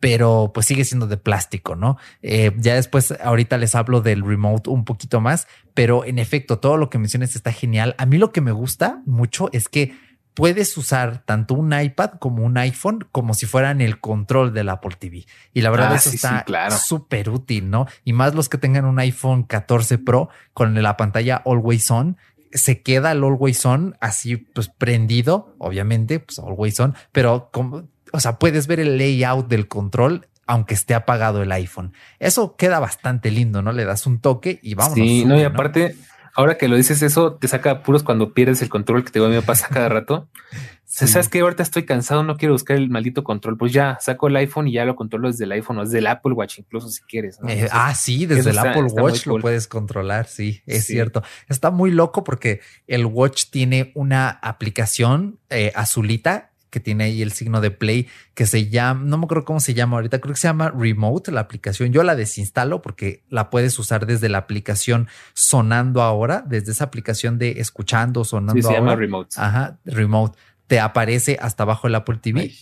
[0.00, 1.96] pero pues sigue siendo de plástico, ¿no?
[2.22, 6.76] Eh, ya después, ahorita les hablo del remote un poquito más, pero en efecto, todo
[6.76, 7.94] lo que mencionas está genial.
[7.98, 9.96] A mí lo que me gusta mucho es que
[10.36, 14.94] puedes usar tanto un iPad como un iPhone como si fueran el control del Apple
[14.98, 15.24] TV.
[15.54, 17.86] Y la verdad, ah, eso está súper útil, ¿no?
[18.04, 22.18] Y más los que tengan un iPhone 14 Pro con la pantalla Always On,
[22.52, 28.20] se queda el Always On así, pues prendido, obviamente, pues Always On, pero como, o
[28.20, 31.92] sea, puedes ver el layout del control aunque esté apagado el iPhone.
[32.20, 33.72] Eso queda bastante lindo, ¿no?
[33.72, 34.94] Le das un toque y vamos.
[34.94, 35.96] Sí, no, y aparte,
[36.36, 39.22] ahora que lo dices eso, te saca puros cuando pierdes el control que te a
[39.22, 40.28] mí me pasa cada rato.
[40.84, 43.58] ¿Sabes que Ahorita estoy cansado, no quiero buscar el maldito control.
[43.58, 46.06] Pues ya saco el iPhone y ya lo controlo desde el iPhone o desde el
[46.06, 47.38] Apple Watch, incluso si quieres.
[47.48, 50.26] Eh, ah, sí, desde el Apple Watch lo puedes controlar.
[50.26, 51.22] Sí, es cierto.
[51.48, 57.32] Está muy loco porque el Watch tiene una aplicación eh, azulita que tiene ahí el
[57.32, 60.40] signo de play que se llama, no me acuerdo cómo se llama ahorita, creo que
[60.40, 61.90] se llama Remote la aplicación.
[61.90, 67.38] Yo la desinstalo porque la puedes usar desde la aplicación sonando ahora, desde esa aplicación
[67.38, 69.36] de escuchando, sonando sí, se llama Remote.
[69.38, 70.36] Ajá, Remote.
[70.66, 72.52] Te aparece hasta abajo el Apple TV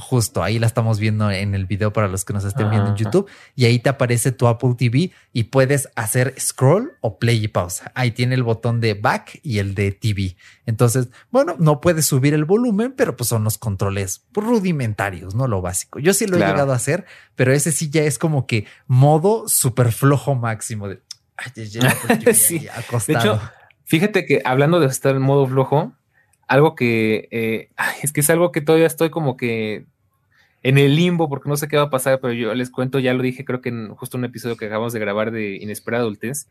[0.00, 2.96] justo ahí la estamos viendo en el video para los que nos estén viendo en
[2.96, 7.48] YouTube y ahí te aparece tu Apple TV y puedes hacer scroll o play y
[7.48, 7.92] pausa.
[7.94, 10.36] Ahí tiene el botón de back y el de TV.
[10.66, 15.62] Entonces, bueno, no puedes subir el volumen, pero pues son los controles rudimentarios, no lo
[15.62, 15.98] básico.
[15.98, 17.04] Yo sí lo he llegado a hacer,
[17.36, 21.00] pero ese sí ya es como que modo súper flojo máximo de,
[22.34, 22.66] sí.
[23.06, 23.40] de hecho,
[23.84, 25.94] fíjate que hablando de estar en modo flojo,
[26.50, 27.70] algo que eh,
[28.02, 29.86] es que es algo que todavía estoy como que
[30.62, 33.14] en el limbo porque no sé qué va a pasar, pero yo les cuento, ya
[33.14, 36.48] lo dije creo que en justo un episodio que acabamos de grabar de Inesperada Adultez,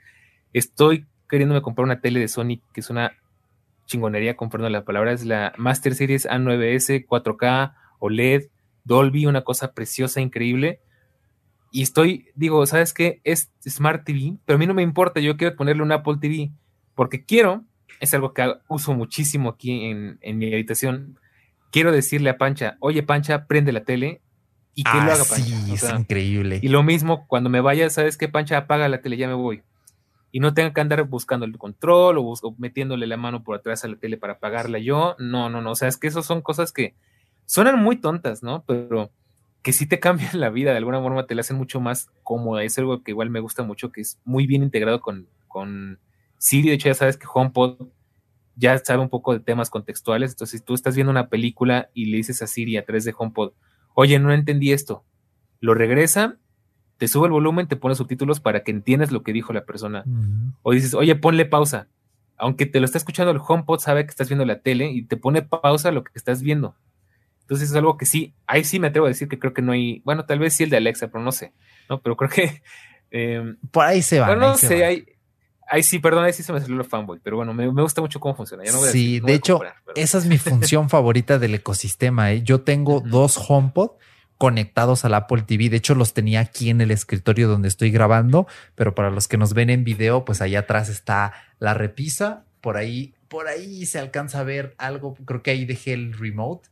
[0.53, 3.11] estoy queriéndome comprar una tele de Sony que es una
[3.85, 8.43] chingonería, comprando la palabra, es la Master Series A9S 4K OLED
[8.85, 10.79] Dolby, una cosa preciosa, increíble.
[11.71, 13.19] Y estoy, digo, ¿sabes qué?
[13.23, 16.51] Es Smart TV, pero a mí no me importa, yo quiero ponerle un Apple TV,
[16.95, 17.65] porque quiero
[17.99, 21.19] es algo que uso muchísimo aquí en, mi habitación.
[21.71, 24.21] Quiero decirle a Pancha, oye Pancha, prende la tele
[24.73, 25.43] y que lo haga Pancha.
[25.43, 26.59] Sí, es increíble.
[26.61, 28.57] Y lo mismo, cuando me vaya, ¿sabes qué, Pancha?
[28.57, 29.61] Apaga la tele, ya me voy.
[30.31, 33.87] Y no tenga que andar buscando el control o, metiéndole la mano por atrás a
[33.87, 35.15] la tele para apagarla yo.
[35.19, 35.71] No, no, no.
[35.71, 36.95] O sea, es que esas son cosas que
[37.45, 38.63] suenan muy tontas, ¿no?
[38.65, 39.11] Pero
[39.61, 42.63] que sí te cambian la vida, de alguna forma te la hacen mucho más cómoda.
[42.63, 45.99] Es algo que igual me gusta mucho, que es muy bien integrado con, con
[46.39, 47.89] Siri, de hecho ya sabes que HomePod
[48.55, 52.05] ya sabe un poco de temas contextuales, entonces si tú estás viendo una película y
[52.05, 53.53] le dices a Siri a través de HomePod,
[53.93, 55.05] oye, no entendí esto,
[55.59, 56.37] lo regresa,
[56.97, 60.03] te sube el volumen, te pone subtítulos para que entiendas lo que dijo la persona.
[60.63, 61.87] O dices, oye, ponle pausa.
[62.37, 65.15] Aunque te lo está escuchando el HomePod, sabe que estás viendo la tele y te
[65.15, 66.75] pone pausa lo que estás viendo.
[67.41, 69.71] Entonces es algo que sí, ahí sí me atrevo a decir que creo que no
[69.71, 71.53] hay, bueno, tal vez sí el de Alexa, pero no sé,
[71.89, 72.01] ¿no?
[72.01, 72.61] Pero creo que...
[73.11, 74.35] Em, Por ahí se va.
[74.35, 75.03] No sé, hay,
[75.72, 78.20] Ay, sí, perdón, ahí sí se me salió el fanboy, pero bueno, me, gusta mucho
[78.20, 78.63] cómo funciona.
[78.65, 79.61] sí, de hecho,
[79.95, 82.32] esa es mi función favorita del ecosistema.
[82.32, 82.41] ¿eh?
[82.41, 83.91] Yo tengo dos HomePod
[84.39, 85.70] conectados al Apple TV.
[85.70, 89.38] De hecho, los tenía aquí en el escritorio donde estoy grabando, pero para los que
[89.38, 92.45] nos ven en video, pues allá atrás está la repisa.
[92.61, 95.13] Por ahí, por ahí se alcanza a ver algo.
[95.26, 96.70] Creo que ahí dejé el remote.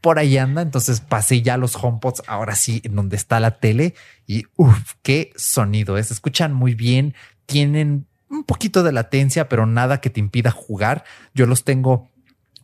[0.00, 3.94] Por ahí anda, entonces pasé ya los HomePods, ahora sí, en donde está la tele
[4.26, 6.10] y uff, qué sonido es.
[6.10, 7.14] Escuchan muy bien,
[7.50, 11.04] tienen un poquito de latencia, pero nada que te impida jugar.
[11.34, 12.08] Yo los tengo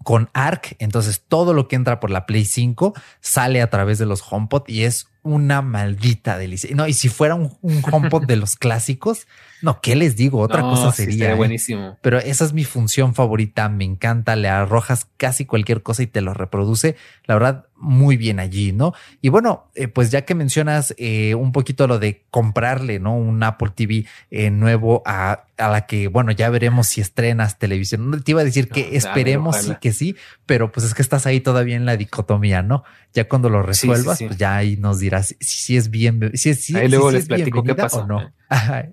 [0.04, 4.06] con ARC, entonces todo lo que entra por la Play 5 sale a través de
[4.06, 6.70] los HomePod y es una maldita delicia.
[6.74, 9.26] No, y si fuera un, un HomePod de los clásicos,
[9.62, 10.40] no, ¿qué les digo?
[10.40, 11.32] Otra cosa sería.
[11.32, 11.34] ¿eh?
[11.34, 11.98] buenísimo.
[12.02, 13.68] Pero esa es mi función favorita.
[13.68, 14.36] Me encanta.
[14.36, 16.96] Le arrojas casi cualquier cosa y te lo reproduce.
[17.24, 18.92] La verdad, muy bien allí, ¿no?
[19.22, 23.16] Y bueno, eh, pues ya que mencionas eh, un poquito lo de comprarle, ¿no?
[23.16, 24.06] Un Apple TV
[24.50, 28.22] nuevo a, a, la que, bueno, ya veremos si estrenas televisión.
[28.22, 31.40] Te iba a decir que esperemos sí, que sí, pero pues es que estás ahí
[31.40, 32.84] todavía en la dicotomía, ¿no?
[33.16, 36.86] Ya cuando lo resuelvas, pues ya ahí nos dirás si, es bien, si, si, ahí
[36.86, 38.00] luego les platico qué pasó.
[38.00, 38.20] O no.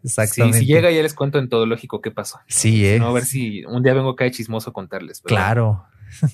[0.01, 0.59] exactamente.
[0.59, 2.39] si llega ya les cuento en todo lógico qué pasó.
[2.47, 3.01] Sí, eh.
[3.01, 5.19] a ver si un día vengo acá de chismoso a contarles.
[5.25, 5.83] Claro.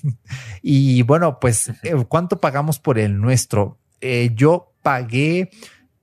[0.62, 3.80] y bueno, pues, eh, ¿cuánto pagamos por el nuestro?
[4.00, 5.50] Eh, yo pagué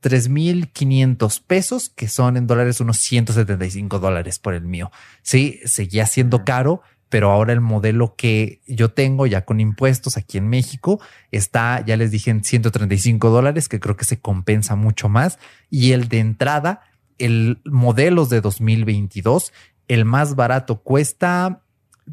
[0.03, 4.91] 3.500 pesos, que son en dólares unos 175 dólares por el mío.
[5.21, 10.37] Sí, seguía siendo caro, pero ahora el modelo que yo tengo ya con impuestos aquí
[10.37, 10.99] en México
[11.31, 15.39] está, ya les dije, en 135 dólares, que creo que se compensa mucho más.
[15.69, 16.81] Y el de entrada
[17.17, 19.53] el modelos de 2022,
[19.87, 21.61] el más barato cuesta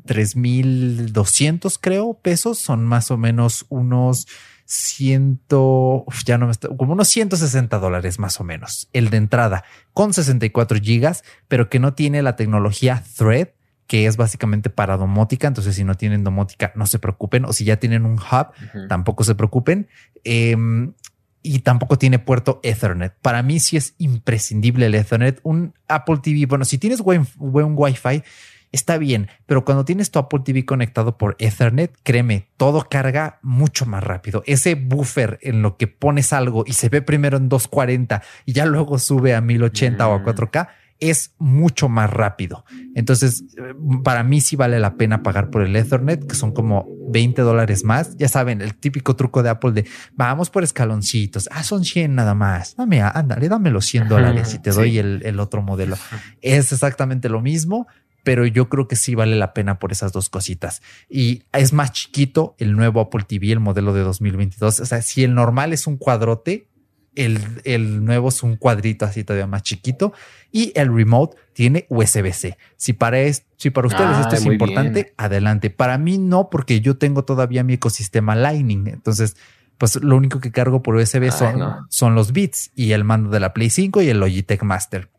[0.07, 4.27] 3.200 creo pesos, son más o menos unos
[4.67, 5.43] 100,
[6.25, 10.13] ya no me está, como unos 160 dólares más o menos, el de entrada con
[10.13, 13.49] 64 gigas, pero que no tiene la tecnología Thread,
[13.87, 15.49] que es básicamente para domótica.
[15.49, 17.45] Entonces, si no tienen domótica, no se preocupen.
[17.45, 19.89] O si ya tienen un hub, tampoco se preocupen.
[20.25, 20.95] Em,
[21.43, 23.15] y tampoco tiene puerto Ethernet.
[23.21, 25.41] Para mí sí es imprescindible el Ethernet.
[25.43, 28.23] Un Apple TV, bueno, si tienes buen, buen Wi-Fi,
[28.73, 33.85] está bien, pero cuando tienes tu Apple TV conectado por Ethernet, créeme, todo carga mucho
[33.85, 34.43] más rápido.
[34.47, 38.65] Ese buffer en lo que pones algo y se ve primero en 240 y ya
[38.65, 40.69] luego sube a 1080 o a 4K
[41.11, 42.65] es mucho más rápido.
[42.95, 43.45] Entonces,
[44.03, 47.85] para mí sí vale la pena pagar por el Ethernet, que son como 20 dólares
[47.85, 48.17] más.
[48.17, 51.49] Ya saben, el típico truco de Apple de vamos por escaloncitos.
[51.53, 52.77] Ah, son 100 nada más.
[52.77, 55.97] Dame, ándale, dame los 100 dólares y te doy el, el otro modelo.
[56.41, 57.87] Es exactamente lo mismo,
[58.25, 60.83] pero yo creo que sí vale la pena por esas dos cositas.
[61.09, 64.81] Y es más chiquito el nuevo Apple TV, el modelo de 2022.
[64.81, 66.69] O sea, si el normal es un cuadrote,
[67.17, 70.13] el, nuevo es un cuadrito así todavía más chiquito
[70.51, 72.57] y el remote tiene USB-C.
[72.77, 73.19] Si para,
[73.57, 75.71] si para ustedes esto es importante, adelante.
[75.71, 78.89] Para mí no, porque yo tengo todavía mi ecosistema Lightning.
[78.89, 79.37] Entonces,
[79.79, 83.41] pues lo único que cargo por USB son, son los bits y el mando de
[83.41, 85.11] la Play 5 y el Logitech Master.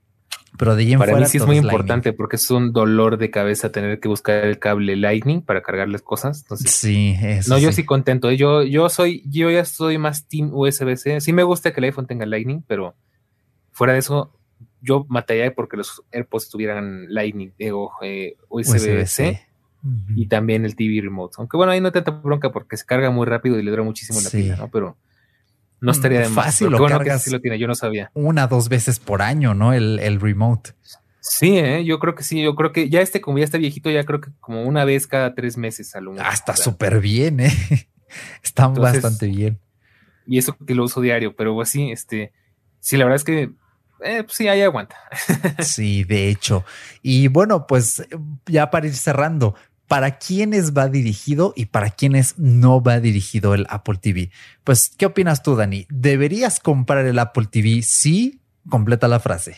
[0.58, 3.72] Pero de ahí Para mí sí es muy importante porque es un dolor de cabeza
[3.72, 6.42] tener que buscar el cable Lightning para cargar las cosas.
[6.42, 8.32] Entonces, sí, eso No, yo sí contento.
[8.32, 11.22] Yo, yo soy, yo ya soy más Team USB-C.
[11.22, 12.96] Sí me gusta que el iPhone tenga Lightning, pero
[13.72, 14.32] fuera de eso,
[14.82, 19.42] yo mataría porque los AirPods tuvieran Lightning, digo, eh, USB-C.
[20.16, 21.36] Y también el TV Remote.
[21.38, 24.20] Aunque bueno, ahí no tanta bronca porque se carga muy rápido y le dura muchísimo
[24.20, 24.68] la pila, ¿no?
[24.70, 24.98] Pero
[25.82, 26.46] no estaría de más.
[26.46, 28.12] Fácil, lo bueno que sí lo tiene, yo no sabía.
[28.14, 29.74] Una, dos veces por año, ¿no?
[29.74, 30.72] El, el remote.
[31.28, 31.84] Sí, ¿eh?
[31.84, 34.22] yo creo que sí, yo creo que ya este, como ya está viejito, ya creo
[34.22, 37.52] que como una vez cada tres meses al Ah, está súper bien, ¿eh?
[38.44, 39.60] Está bastante bien.
[40.28, 42.32] Y eso que lo uso diario, pero así, este,
[42.80, 43.50] sí, la verdad es que
[44.04, 44.98] eh, pues sí, ahí aguanta.
[45.60, 46.64] sí, de hecho.
[47.02, 48.08] Y bueno, pues
[48.46, 49.56] ya para ir cerrando,
[49.88, 54.32] para quiénes va dirigido y para quiénes no va dirigido el Apple TV.
[54.64, 55.86] Pues, ¿qué opinas tú, Dani?
[55.90, 57.82] ¿Deberías comprar el Apple TV?
[57.84, 59.58] Sí, completa la frase.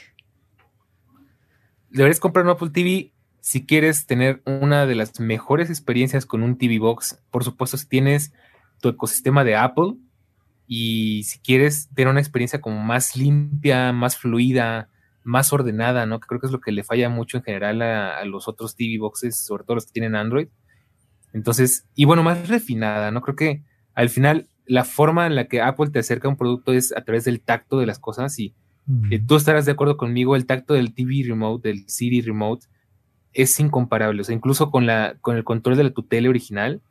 [1.90, 6.58] Deberías comprar un Apple TV si quieres tener una de las mejores experiencias con un
[6.58, 7.22] TV Box.
[7.32, 8.34] Por supuesto, si tienes
[8.82, 9.94] tu ecosistema de Apple
[10.68, 14.90] y si quieres tener una experiencia como más limpia, más fluida,
[15.28, 16.20] más ordenada, ¿no?
[16.20, 18.98] Que creo que es lo que le falla mucho en general a, los otros TV
[18.98, 20.48] boxes, sobre todo los que tienen Android.
[21.34, 23.22] Entonces, y bueno, más refinada, ¿no?
[23.22, 23.64] Creo que
[23.94, 27.26] al final la forma en la que Apple te acerca un producto es a través
[27.26, 28.56] del tacto de las cosas y
[29.12, 32.68] eh, tú estarás de acuerdo conmigo, el tacto del TV Remote, del Siri Remote,
[33.34, 34.22] es incomparable.
[34.22, 36.82] O sea, incluso con, la, con el control de la tutela original,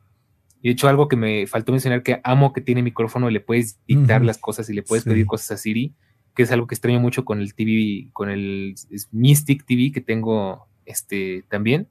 [0.61, 3.79] y de hecho algo que me faltó mencionar que amo que tiene micrófono, le puedes
[3.87, 5.95] dictar las cosas y le puedes pedir cosas a Siri
[6.37, 8.75] que es algo que extraño mucho con el TV, con el
[9.11, 11.87] Mystic TV que tengo este, también.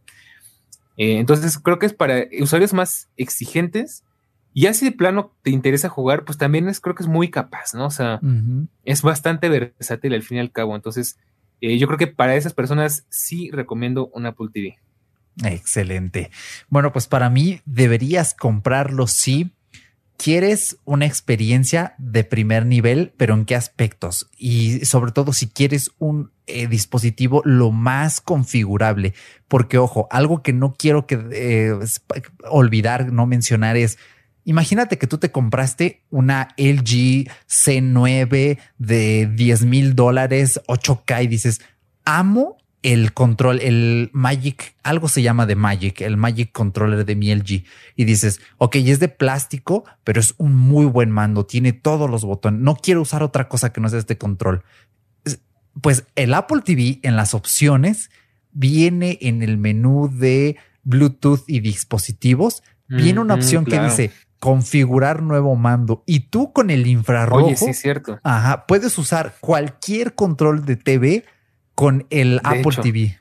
[0.97, 4.05] Eh, entonces creo que es para usuarios más exigentes.
[4.55, 7.29] Y ya si de plano te interesa jugar, pues también es, creo que es muy
[7.29, 7.87] capaz, ¿no?
[7.87, 8.21] O sea,
[8.85, 10.77] es bastante versátil al fin y al cabo.
[10.77, 11.19] Entonces,
[11.61, 14.79] eh, yo creo que para esas personas sí recomiendo un Apple TV.
[15.45, 16.31] Excelente.
[16.69, 19.56] Bueno, pues para mí deberías comprarlo sí,
[20.17, 25.91] quieres una experiencia de primer nivel, pero en qué aspectos y sobre todo si quieres
[25.99, 29.15] un eh, dispositivo lo más configurable,
[29.49, 31.75] porque ojo, algo que no quiero que eh,
[32.49, 33.99] olvidar, no mencionar es
[34.49, 41.61] Imagínate que tú te compraste una LG C9 de 10 mil dólares, 8K y dices,
[42.05, 47.35] amo el control, el Magic, algo se llama de Magic, el Magic Controller de mi
[47.35, 47.65] LG.
[47.97, 52.25] Y dices, ok, es de plástico, pero es un muy buen mando, tiene todos los
[52.25, 52.61] botones.
[52.61, 54.63] No quiero usar otra cosa que no sea este control.
[55.81, 58.11] Pues el Apple TV en las opciones
[58.53, 62.63] viene en el menú de Bluetooth y dispositivos.
[62.89, 67.47] Viene una opción que dice configurar nuevo mando y tú con el infrarrojo.
[67.47, 68.21] Oye, sí, cierto.
[68.23, 71.25] Ajá, puedes usar cualquier control de TV
[71.77, 73.19] con el Apple TV.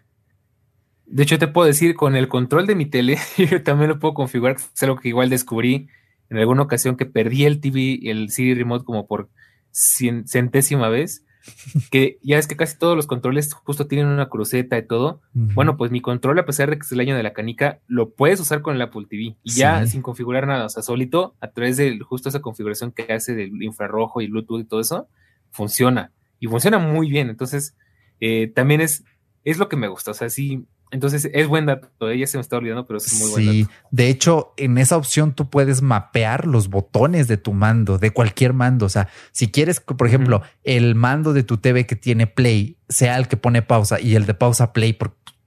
[1.05, 4.15] De hecho, te puedo decir, con el control de mi tele, yo también lo puedo
[4.15, 4.55] configurar.
[4.55, 5.89] Es algo que igual descubrí
[6.29, 9.29] en alguna ocasión que perdí el TV, el Siri Remote como por
[9.71, 11.21] centésima vez.
[11.91, 15.21] Que ya es que casi todos los controles justo tienen una cruceta y todo.
[15.31, 18.15] Bueno, pues mi control, a pesar de que es el año de la canica, lo
[18.15, 20.65] puedes usar con el Apple TV y ya sin configurar nada.
[20.65, 24.61] O sea, solito, a través de justo esa configuración que hace del infrarrojo y Bluetooth
[24.61, 25.07] y todo eso,
[25.51, 26.11] funciona.
[26.39, 27.29] Y funciona muy bien.
[27.29, 27.75] Entonces,
[28.19, 29.03] eh, también es,
[29.43, 30.11] es lo que me gusta.
[30.11, 32.09] O sea, sí, entonces es buen dato.
[32.09, 33.67] Ella se me está olvidando, pero es muy buen sí.
[33.91, 38.53] De hecho, en esa opción tú puedes mapear los botones de tu mando, de cualquier
[38.53, 38.85] mando.
[38.85, 43.17] O sea, si quieres, por ejemplo, el mando de tu TV que tiene play sea
[43.17, 44.97] el que pone pausa y el de pausa play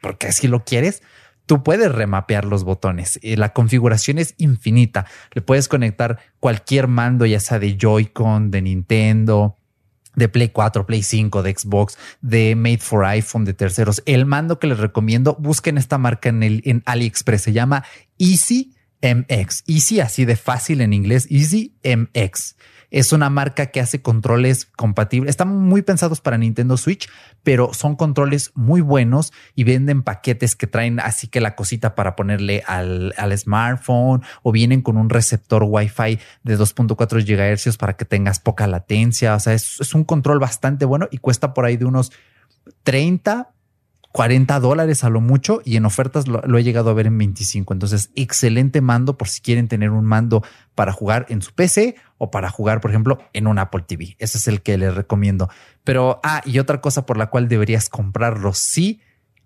[0.00, 1.02] porque así lo quieres,
[1.46, 3.18] tú puedes remapear los botones.
[3.22, 5.06] Y la configuración es infinita.
[5.32, 9.57] Le puedes conectar cualquier mando, ya sea de Joy-Con, de Nintendo,
[10.18, 14.02] de Play 4, Play 5, de Xbox, de Made for iPhone, de terceros.
[14.04, 17.84] El mando que les recomiendo, busquen esta marca en, el, en AliExpress, se llama
[18.18, 19.64] Easy MX.
[19.66, 22.56] Easy, así de fácil en inglés, Easy MX.
[22.90, 25.30] Es una marca que hace controles compatibles.
[25.30, 27.08] Están muy pensados para Nintendo Switch,
[27.42, 32.16] pero son controles muy buenos y venden paquetes que traen así que la cosita para
[32.16, 38.40] ponerle al, smartphone o vienen con un receptor Wi-Fi de 2.4 GHz para que tengas
[38.40, 39.34] poca latencia.
[39.34, 42.12] O sea, es, es un control bastante bueno y cuesta por ahí de unos
[42.84, 43.50] 30
[44.12, 47.72] 40 dólares a lo mucho y en ofertas lo, he llegado a ver en 25.
[47.72, 50.42] Entonces, excelente mando por si quieren tener un mando
[50.74, 54.16] para jugar en su PC o para jugar, por ejemplo, en un Apple TV.
[54.18, 55.50] Ese es el que les recomiendo.
[55.84, 59.00] Pero, ah, y otra cosa por la cual deberías comprarlo si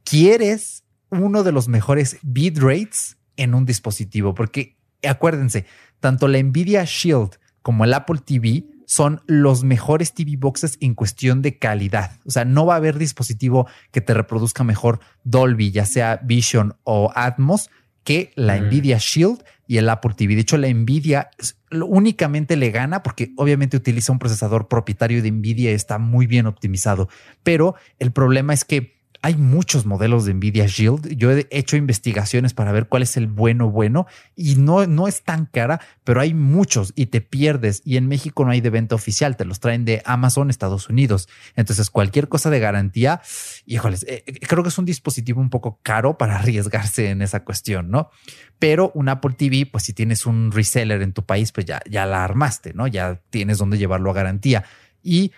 [0.05, 5.67] quieres uno de los mejores bitrates en un dispositivo, porque acuérdense,
[6.01, 11.41] tanto la Nvidia Shield como el Apple TV son los mejores TV boxes en cuestión
[11.41, 12.19] de calidad.
[12.27, 16.75] O sea, no va a haber dispositivo que te reproduzca mejor Dolby, ya sea Vision
[16.85, 17.71] o Atmos,
[18.05, 18.67] que la mm.
[18.67, 20.35] Nvidia Shield y el Apple TV.
[20.35, 21.31] De hecho, la Nvidia
[21.71, 26.45] únicamente le gana porque obviamente utiliza un procesador propietario de Nvidia y está muy bien
[26.45, 27.09] optimizado.
[27.43, 31.17] Pero el problema es que hay muchos modelos de Nvidia Shield.
[31.17, 35.23] Yo he hecho investigaciones para ver cuál es el bueno bueno y no, no es
[35.23, 37.83] tan cara, pero hay muchos y te pierdes.
[37.85, 41.29] Y en México no hay de venta oficial, te los traen de Amazon, Estados Unidos.
[41.55, 43.21] Entonces, cualquier cosa de garantía,
[43.65, 47.45] híjoles, eh, eh, creo que es un dispositivo un poco caro para arriesgarse en esa
[47.45, 48.11] cuestión, ¿no?
[48.59, 52.07] Pero un Apple TV, pues si tienes un reseller en tu país, pues ya, ya
[52.07, 52.89] la armaste, ¿no?
[52.89, 54.65] Ya tienes donde llevarlo a garantía.
[55.01, 55.31] Y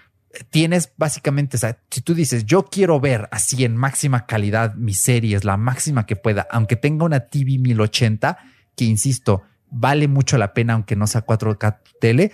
[0.51, 5.03] tienes básicamente, o sea, si tú dices, yo quiero ver así en máxima calidad mis
[5.03, 8.39] series, la máxima que pueda, aunque tenga una TV 1080,
[8.77, 12.33] que insisto, vale mucho la pena, aunque no sea 4K tele,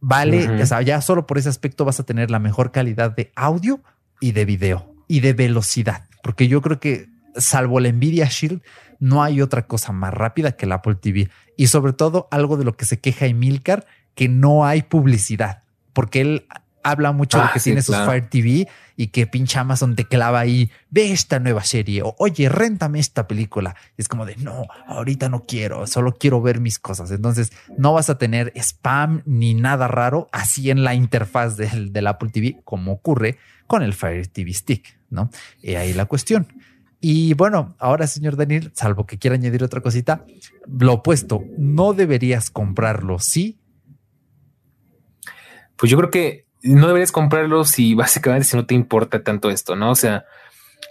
[0.00, 3.32] vale, o sea, ya solo por ese aspecto vas a tener la mejor calidad de
[3.36, 3.82] audio
[4.20, 8.62] y de video y de velocidad, porque yo creo que salvo la Nvidia Shield,
[9.00, 11.28] no hay otra cosa más rápida que el Apple TV.
[11.56, 15.62] Y sobre todo, algo de lo que se queja Emilcar, que no hay publicidad,
[15.92, 16.46] porque él
[16.84, 20.38] habla mucho de ah, que tiene sus Fire TV y que pinche Amazon te clava
[20.38, 23.74] ahí, ve esta nueva serie o oye, réntame esta película.
[23.96, 27.10] es como de no, ahorita no quiero, solo quiero ver mis cosas.
[27.10, 32.06] Entonces no vas a tener spam ni nada raro así en la interfaz del, del
[32.06, 35.30] Apple TV como ocurre con el Fire TV Stick, ¿no?
[35.60, 36.46] Y ahí la cuestión.
[37.00, 40.24] Y bueno, ahora, señor Daniel, salvo que quiera añadir otra cosita,
[40.66, 43.58] lo opuesto, no deberías comprarlo, ¿sí?
[45.76, 49.76] Pues yo creo que no deberías comprarlo si básicamente si no te importa tanto esto,
[49.76, 49.90] ¿no?
[49.90, 50.24] O sea,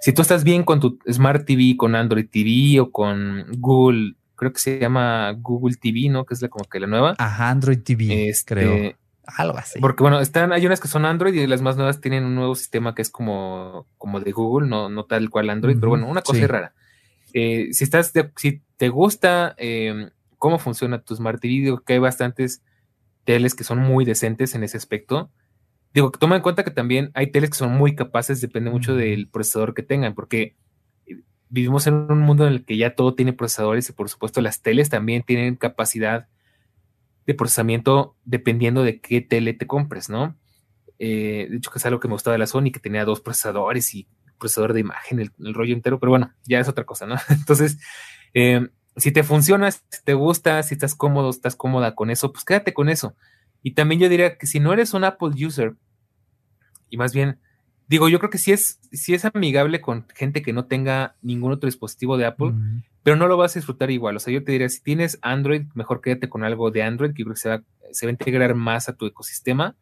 [0.01, 4.53] si tú estás bien con tu Smart TV, con Android TV o con Google, creo
[4.53, 6.25] que se llama Google TV, ¿no?
[6.25, 7.15] Que es la, como que la nueva.
[7.17, 8.93] Ajá, Android TV, este, creo.
[9.25, 9.79] Algo así.
[9.79, 12.55] Porque bueno, están, hay unas que son Android y las más nuevas tienen un nuevo
[12.55, 16.21] sistema que es como, como de Google, no, no tal cual Android, pero bueno, una
[16.21, 16.73] cosa rara.
[17.33, 21.99] Eh, si estás, si te gusta em, cómo funciona tu Smart TV, digo que hay
[21.99, 22.61] bastantes
[23.23, 25.31] teles que son muy decentes en ese aspecto
[25.93, 29.29] Digo, toma en cuenta que también hay teles que son muy capaces, depende mucho del
[29.29, 30.55] procesador que tengan, porque
[31.49, 34.63] vivimos en un mundo en el que ya todo tiene procesadores y por supuesto las
[34.63, 36.27] teles también tienen capacidad
[37.27, 40.35] de procesamiento dependiendo de qué tele te compres, ¿no?
[40.97, 43.21] Eh, de hecho, que es algo que me gustaba de la Sony, que tenía dos
[43.21, 44.07] procesadores y
[44.39, 47.17] procesador de imagen, el, rollo entero, pero bueno, ya es otra cosa, ¿no?
[47.29, 47.77] Entonces,
[48.33, 48.67] eh,
[48.97, 52.73] si te funciona, si te gusta, si estás cómodo, estás cómoda con eso, pues quédate
[52.73, 53.15] con eso.
[53.63, 55.75] Y también yo diría que si no eres un Apple user,
[56.89, 57.39] y más bien,
[57.87, 61.53] digo, yo creo que sí es, sí es amigable con gente que no tenga ningún
[61.53, 62.53] otro dispositivo de Apple,
[63.03, 64.17] pero no lo vas a disfrutar igual.
[64.17, 67.23] O sea, yo te diría, si tienes Android, mejor quédate con algo de Android, que
[67.23, 69.75] creo que se va, se va a integrar más a tu ecosistema.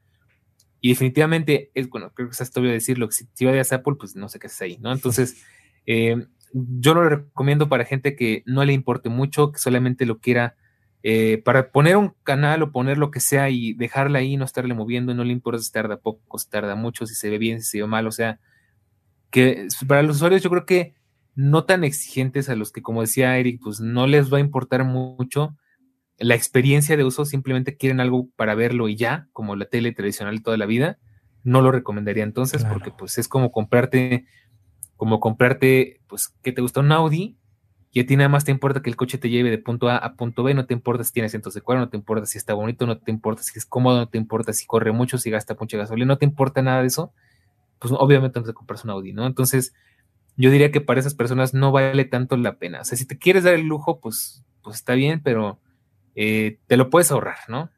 [0.80, 3.96] Y definitivamente, es bueno, creo que es obvio decirlo, que si, si vayas a Apple,
[4.00, 4.92] pues no sé qué es ahí, ¿no?
[4.92, 5.44] Entonces,
[5.86, 10.56] eh, yo lo recomiendo para gente que no le importe mucho, que solamente lo quiera
[11.04, 14.74] eh, para poner un canal o poner lo que sea y dejarla ahí, no estarle
[14.74, 17.72] moviendo, no le importa si tarda poco, si tarda mucho, si se ve bien, si
[17.72, 18.40] se ve mal, o sea,
[19.30, 20.94] que para los usuarios yo creo que
[21.34, 24.84] no tan exigentes a los que, como decía Eric, pues no les va a importar
[24.84, 25.56] mucho
[26.18, 30.44] la experiencia de uso, simplemente quieren algo para verlo y ya, como la tele tradicional
[30.44, 31.00] toda la vida,
[31.44, 34.26] no lo recomendaría entonces, porque pues es como comprarte
[35.02, 36.80] como comprarte, pues, ¿qué te gusta?
[36.80, 37.36] Un Audi,
[37.92, 39.98] y a ti nada más te importa que el coche te lleve de punto A
[39.98, 42.38] a punto B, no te importa si tiene asientos de cuero, no te importa si
[42.38, 45.30] está bonito, no te importa si es cómodo, no te importa si corre mucho, si
[45.30, 47.14] gasta mucha gasolina, no te importa nada de eso,
[47.80, 49.26] pues obviamente no te compras un Audi, ¿no?
[49.26, 49.74] Entonces,
[50.38, 52.82] yo diría que para esas personas no vale tanto la pena.
[52.82, 55.60] O sea, si te quieres dar el lujo, pues, pues está bien, pero
[56.16, 57.70] eh, te lo puedes ahorrar, ¿no?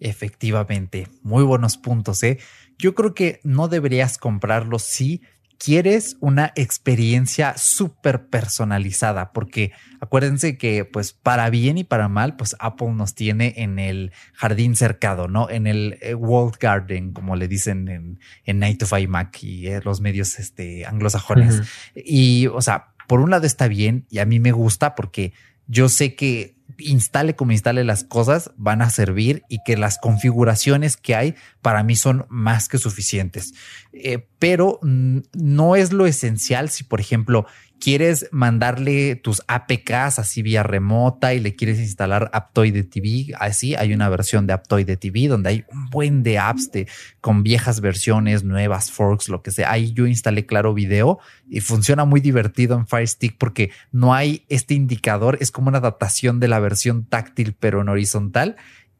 [0.00, 2.38] Efectivamente, muy buenos puntos, ¿eh?
[2.78, 5.22] Yo creo que no deberías comprarlo si
[5.58, 12.56] quieres una experiencia súper personalizada, porque acuérdense que pues para bien y para mal, pues
[12.58, 15.48] Apple nos tiene en el jardín cercado, ¿no?
[15.50, 19.68] En el eh, World Garden, como le dicen en, en 9 to 5 Mac y
[19.68, 21.62] eh, los medios este, anglosajones.
[21.94, 25.32] Y, o sea, por un lado está bien y a mí me gusta porque
[25.66, 30.96] yo sé que instale como instale las cosas van a servir y que las configuraciones
[30.96, 33.54] que hay para mí son más que suficientes.
[33.92, 37.46] Eh, pero no es lo esencial si, por ejemplo,
[37.84, 43.92] quieres mandarle tus APKs así vía remota y le quieres instalar Aptoide TV, así hay
[43.92, 46.88] una versión de Aptoide TV donde hay un buen de apps de,
[47.20, 49.70] con viejas versiones, nuevas forks, lo que sea.
[49.70, 54.46] Ahí yo instalé Claro Video y funciona muy divertido en Fire Stick porque no hay
[54.48, 58.56] este indicador, es como una adaptación de la versión táctil pero en horizontal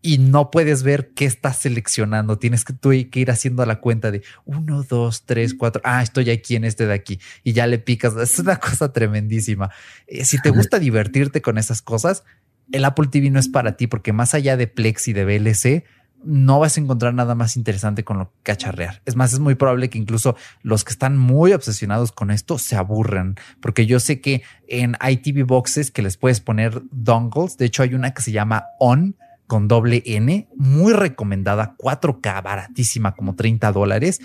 [0.07, 2.39] y no puedes ver qué estás seleccionando.
[2.39, 5.81] Tienes que, tú que ir haciendo la cuenta de uno, dos, tres, cuatro.
[5.83, 8.15] Ah, estoy aquí en este de aquí y ya le picas.
[8.23, 9.71] Es una cosa tremendísima.
[10.07, 12.23] Eh, si te gusta divertirte con esas cosas,
[12.71, 15.85] el Apple TV no es para ti porque más allá de Plex y de VLC,
[16.23, 19.01] no vas a encontrar nada más interesante con lo que cacharrear.
[19.07, 22.77] Es más, es muy probable que incluso los que están muy obsesionados con esto se
[22.77, 27.83] aburran, porque yo sé que en ITV boxes que les puedes poner dongles, de hecho
[27.83, 29.17] hay una que se llama On,
[29.55, 34.21] con doble N, muy recomendada, 4K, baratísima, como 30 dólares,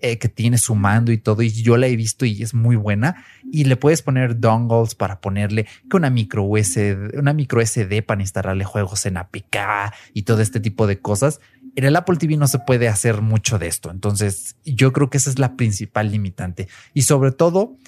[0.00, 2.76] eh, que tiene su mando y todo, y yo la he visto y es muy
[2.76, 3.24] buena.
[3.50, 8.20] Y le puedes poner dongles para ponerle que una micro USB, una micro SD para
[8.20, 9.56] instalarle juegos en APK
[10.12, 11.40] y todo este tipo de cosas.
[11.76, 13.90] En el Apple TV no se puede hacer mucho de esto.
[13.90, 16.68] Entonces, yo creo que esa es la principal limitante.
[16.92, 17.78] Y sobre todo,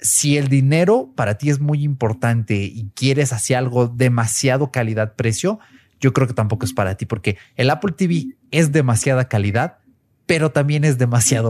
[0.00, 5.60] si el dinero para ti es muy importante y quieres hacer algo demasiado calidad-precio,
[6.00, 9.78] yo creo que tampoco es para ti, porque el Apple TV es demasiada calidad,
[10.26, 11.48] pero también es demasiado